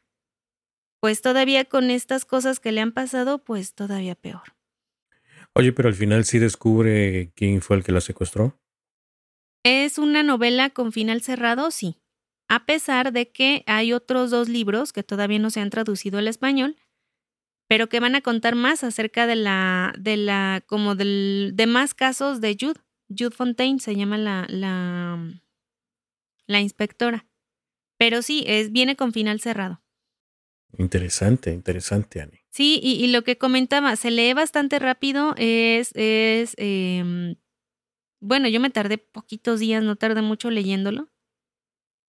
[1.00, 4.56] pues todavía con estas cosas que le han pasado, pues todavía peor.
[5.54, 8.60] Oye, pero al final sí descubre quién fue el que la secuestró.
[9.64, 11.72] ¿Es una novela con final cerrado?
[11.72, 12.02] Sí
[12.48, 16.28] a pesar de que hay otros dos libros que todavía no se han traducido al
[16.28, 16.78] español,
[17.68, 21.94] pero que van a contar más acerca de la, de la, como del, de más
[21.94, 22.80] casos de Jude.
[23.10, 25.20] Jude Fontaine se llama la, la,
[26.48, 27.26] la inspectora.
[27.98, 29.82] Pero sí, es, viene con final cerrado.
[30.78, 32.40] Interesante, interesante, Ani.
[32.50, 37.36] Sí, y, lo que comentaba, se lee bastante rápido, es, es, em,
[38.22, 41.10] bueno, yo me tardé poquitos días, no tardé mucho leyéndolo.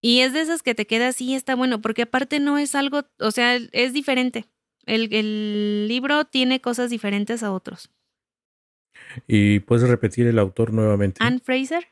[0.07, 3.03] Y es de esas que te queda así, está bueno, porque aparte no es algo,
[3.19, 4.47] o sea, es diferente.
[4.85, 7.91] El, el libro tiene cosas diferentes a otros.
[9.27, 11.19] ¿Y puedes repetir el autor nuevamente?
[11.25, 11.89] Anne Fraser.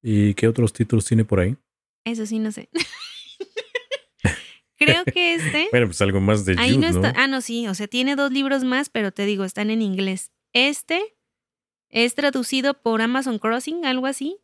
[0.00, 1.56] ¿Y qué otros títulos tiene por ahí?
[2.04, 2.68] Eso sí, no sé.
[4.78, 5.66] Creo que este.
[5.72, 7.12] bueno, pues algo más de ahí no está.
[7.16, 7.66] Ah, no, sí.
[7.66, 10.30] O sea, tiene dos libros más, pero te digo, están en inglés.
[10.52, 11.16] Este
[11.88, 14.38] es traducido por Amazon Crossing, algo así.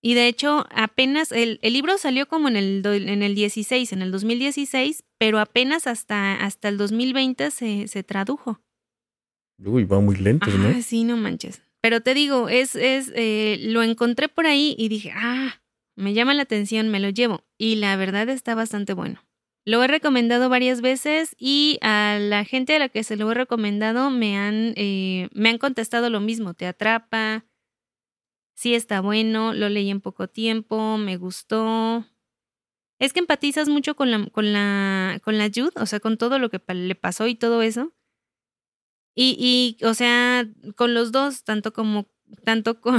[0.00, 4.02] Y de hecho, apenas el, el, libro salió como en el, en el 16, en
[4.02, 8.60] el 2016, pero apenas hasta, hasta el 2020 se, se tradujo.
[9.64, 10.68] Uy, va muy lento, ¿no?
[10.68, 11.62] Ah, sí, no manches.
[11.80, 15.60] Pero te digo, es, es, eh, lo encontré por ahí y dije, ah,
[15.96, 17.44] me llama la atención, me lo llevo.
[17.56, 19.20] Y la verdad está bastante bueno.
[19.64, 23.34] Lo he recomendado varias veces y a la gente a la que se lo he
[23.34, 27.44] recomendado me han, eh, me han contestado lo mismo, te atrapa,
[28.58, 32.04] sí está bueno, lo leí en poco tiempo, me gustó.
[32.98, 36.40] Es que empatizas mucho con la, con la, con la Jude, o sea, con todo
[36.40, 37.94] lo que le pasó y todo eso.
[39.14, 40.44] Y, y o sea,
[40.74, 42.10] con los dos, tanto como,
[42.44, 42.98] tanto con...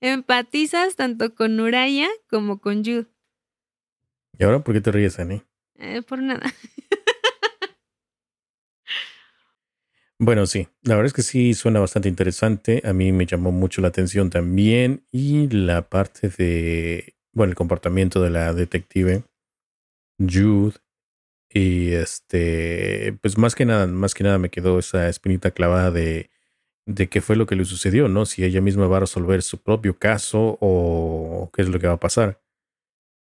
[0.00, 3.06] empatizas tanto con Uraya como con Jude.
[4.40, 5.44] ¿Y ahora por qué te ríes, Annie?
[5.76, 6.52] Eh, por nada.
[10.22, 12.82] Bueno, sí, la verdad es que sí suena bastante interesante.
[12.84, 18.20] A mí me llamó mucho la atención también y la parte de, bueno, el comportamiento
[18.22, 19.24] de la detective
[20.18, 20.74] Jude
[21.50, 26.30] y este, pues más que nada, más que nada me quedó esa espinita clavada de,
[26.86, 28.26] de qué fue lo que le sucedió, ¿no?
[28.26, 31.94] Si ella misma va a resolver su propio caso o qué es lo que va
[31.94, 32.40] a pasar.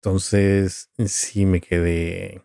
[0.03, 2.45] Entonces, sí me quedé,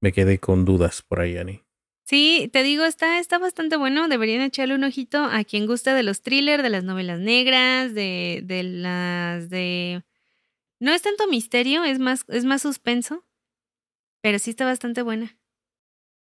[0.00, 1.63] me quedé con dudas por ahí, Annie.
[2.04, 4.08] Sí, te digo, está, está bastante bueno.
[4.08, 8.42] Deberían echarle un ojito a quien gusta de los thrillers, de las novelas negras, de,
[8.44, 10.04] de las de.
[10.80, 13.24] No es tanto misterio, es más, es más suspenso.
[14.20, 15.38] Pero sí está bastante buena.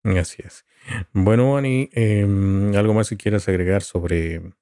[0.04, 0.66] Así es.
[1.12, 4.54] Bueno, Ani, em, ¿algo más que quieras agregar sobre,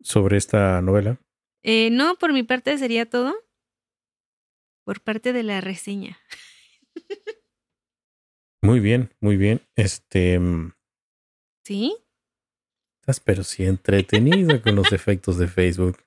[0.00, 1.20] sobre esta novela?
[1.62, 3.34] Eh, no, por mi parte sería todo.
[4.84, 6.18] Por parte de la reseña.
[8.66, 9.60] Muy bien, muy bien.
[9.76, 10.40] Este.
[10.40, 10.72] Mm,
[11.64, 11.96] ¿Sí?
[13.00, 15.98] Estás pero sí entretenida con los efectos de Facebook.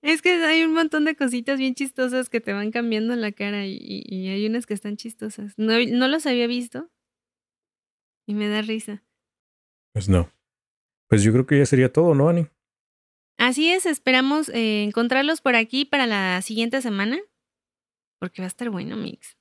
[0.00, 3.66] Es que hay un montón de cositas bien chistosas que te van cambiando la cara
[3.66, 5.54] y, hay unas que están chistosas.
[5.56, 6.88] No, no los había visto
[8.28, 9.02] y me da risa.
[9.92, 10.30] Pues no.
[11.08, 12.46] Pues yo creo que ya sería todo, ¿no, Ani?
[13.38, 17.18] Así es, esperamos eh, encontrarlos por aquí para la siguiente semana.
[18.20, 19.36] Porque va a estar bueno, Mix.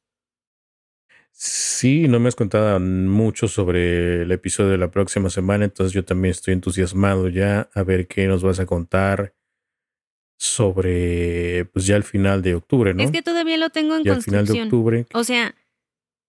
[1.36, 6.06] Sí, no me has contado mucho sobre el episodio de la próxima semana, entonces yo
[6.06, 9.34] también estoy entusiasmado ya a ver qué nos vas a contar
[10.38, 13.02] sobre, pues ya al final de octubre, ¿no?
[13.02, 14.36] Es que todavía lo tengo en construcción.
[14.36, 15.06] Al final de octubre.
[15.14, 15.56] O sea,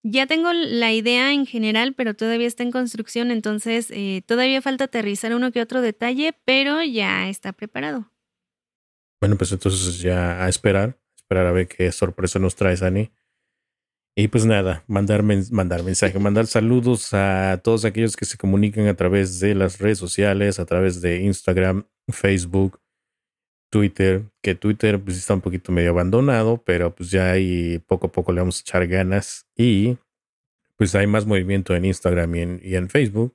[0.03, 4.85] ya tengo la idea en general, pero todavía está en construcción, entonces eh, todavía falta
[4.85, 8.11] aterrizar uno que otro detalle, pero ya está preparado.
[9.21, 13.11] Bueno, pues entonces ya a esperar, esperar a ver qué sorpresa nos traes, Ani.
[14.17, 18.95] Y pues nada, mandar, mandar mensaje, mandar saludos a todos aquellos que se comunican a
[18.95, 22.81] través de las redes sociales, a través de Instagram, Facebook,
[23.73, 28.13] Twitter, que Twitter pues está un poquito medio abandonado, pero pues ya ahí poco a
[28.13, 29.99] poco le vamos a echar ganas y
[30.77, 33.35] pues hay más movimiento en Instagram y en, Facebook,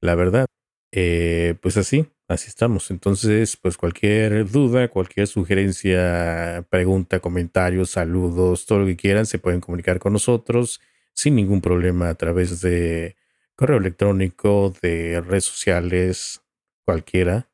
[0.00, 0.46] la verdad.
[0.92, 2.90] Eh, pues así, así estamos.
[2.90, 9.60] Entonces, pues cualquier duda, cualquier sugerencia, pregunta, comentarios, saludos, todo lo que quieran, se pueden
[9.60, 10.80] comunicar con nosotros
[11.12, 13.16] sin ningún problema a través de
[13.54, 16.42] correo electrónico, de redes sociales,
[16.84, 17.50] cualquiera.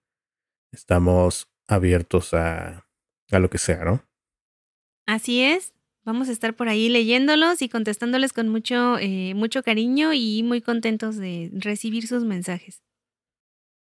[0.73, 2.87] Estamos abiertos a,
[3.31, 4.05] a lo que sea, ¿no?
[5.07, 5.75] Así es.
[6.05, 10.61] Vamos a estar por ahí leyéndolos y contestándoles con mucho, eh, mucho cariño y muy
[10.61, 12.83] contentos de recibir sus mensajes.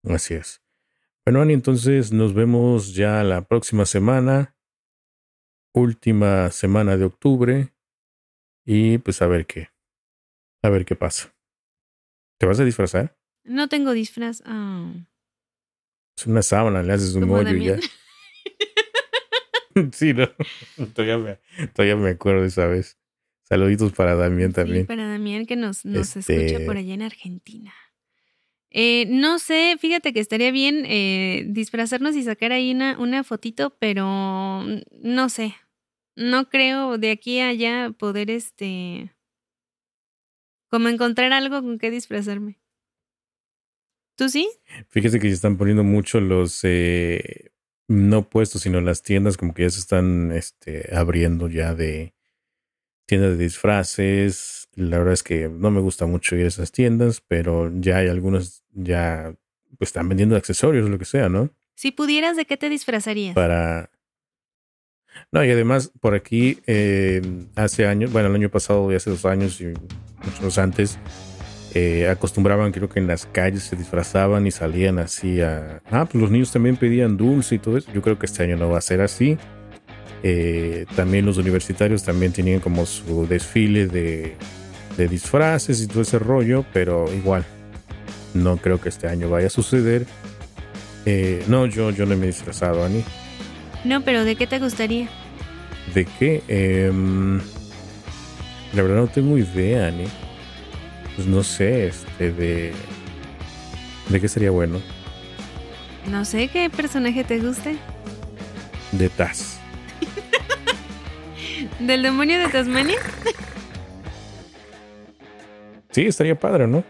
[0.04, 0.62] Así es.
[1.26, 4.56] Bueno, Ani, entonces nos vemos ya la próxima semana,
[5.74, 7.74] última semana de octubre,
[8.64, 9.70] y pues a ver qué,
[10.62, 11.36] a ver qué pasa.
[12.40, 13.18] ¿Te vas a disfrazar?
[13.44, 14.44] No tengo disfraz.
[14.46, 14.94] Ah.
[16.16, 17.80] Es una sábana, le haces un hoyo y ya.
[19.94, 20.28] sí, no.
[20.94, 23.00] Todavía me, todavía me acuerdo de esa vez.
[23.50, 24.82] Saluditos para Damián también.
[24.82, 27.74] Sí, para Damián que nos, nos escucha por este allá en Argentina.
[28.78, 33.70] Eh, no sé, fíjate que estaría bien eh, disfrazarnos y sacar ahí una, una fotito,
[33.80, 35.56] pero no sé.
[36.18, 39.16] No creo de aquí a allá poder este.
[40.70, 42.60] como encontrar algo con qué disfrazarme.
[44.18, 44.50] ¿Tú sí?
[44.90, 47.54] Fíjese que se están poniendo mucho los eh,
[47.88, 52.14] no puestos, sino las tiendas como que ya se están este, abriendo ya de
[53.08, 54.65] tiendas de disfraces.
[54.76, 58.08] La verdad es que no me gusta mucho ir a esas tiendas, pero ya hay
[58.08, 59.34] algunas ya
[59.78, 61.50] pues están vendiendo accesorios lo que sea, ¿no?
[61.76, 63.36] Si pudieras, ¿de qué te disfrazarías?
[63.36, 63.90] Para
[65.32, 67.22] no, y además por aquí eh,
[67.56, 69.74] hace años, bueno, el año pasado y hace dos años y
[70.24, 71.00] muchos antes,
[71.74, 75.82] eh, acostumbraban, creo que en las calles se disfrazaban y salían así a...
[75.92, 77.92] Ah, pues los niños también pedían dulce y todo eso.
[77.94, 79.38] Yo creo que este año no va a ser así.
[80.24, 84.36] Eh, también los universitarios también tenían como su desfile de,
[84.98, 87.46] de disfraces y todo ese rollo, pero igual,
[88.34, 90.06] no creo que este año vaya a suceder.
[91.48, 93.04] no, yo, yo no me he disfrazado, Ani.
[93.84, 95.10] No, pero ¿de qué te gustaría?
[95.94, 96.44] ¿De qué?
[96.48, 97.40] Em,
[98.74, 100.08] la verdad no tengo idea, Ani
[101.16, 102.74] pues no sé, este, de...
[104.10, 104.82] ¿De qué sería bueno?
[106.08, 107.78] No sé qué personaje te guste.
[108.92, 109.60] De Taz.
[111.80, 112.98] ¿Del demonio de Tasmania?
[115.96, 116.84] sí, estaría padre, ¿no?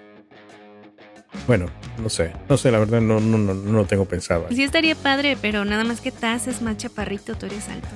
[1.46, 1.68] Bueno,
[2.02, 4.48] no sé, no sé, la verdad no, no, no, no lo tengo pensado.
[4.50, 7.88] Sí estaría padre, pero nada más que Taz es más chaparrito, tú eres alto.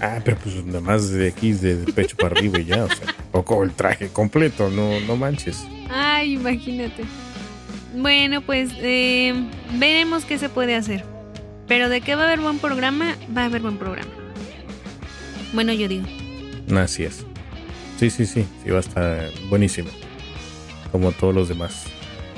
[0.00, 3.14] Ah, pero pues nada más de aquí, de pecho para arriba y ya, o sea,
[3.32, 5.66] poco el traje completo, no, no manches.
[5.90, 7.04] Ay, imagínate.
[7.94, 9.34] Bueno, pues eh,
[9.74, 11.04] veremos qué se puede hacer.
[11.68, 14.10] Pero de qué va a haber buen programa, va a haber buen programa.
[15.52, 16.06] Bueno, yo digo.
[16.76, 17.26] Así es.
[17.98, 19.90] Sí, sí, sí, sí, va a estar buenísimo.
[20.94, 21.86] Como todos los demás.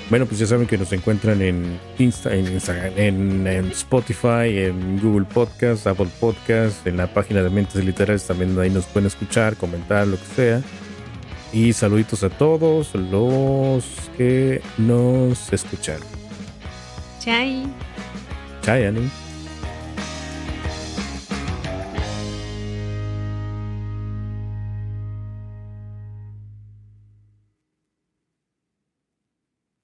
[0.09, 5.27] Bueno, pues ya saben que nos encuentran en, Insta, en Instagram, en, Spotify, en Google
[5.27, 10.07] Podcast, Apple Podcast, en la página de Mentes Literales también ahí nos pueden escuchar, comentar,
[10.07, 10.63] lo que sea.
[11.53, 13.85] Y saluditos a todos los
[14.17, 16.07] que nos escucharon.
[17.21, 17.67] Chai.
[18.63, 19.26] Chai, Annie.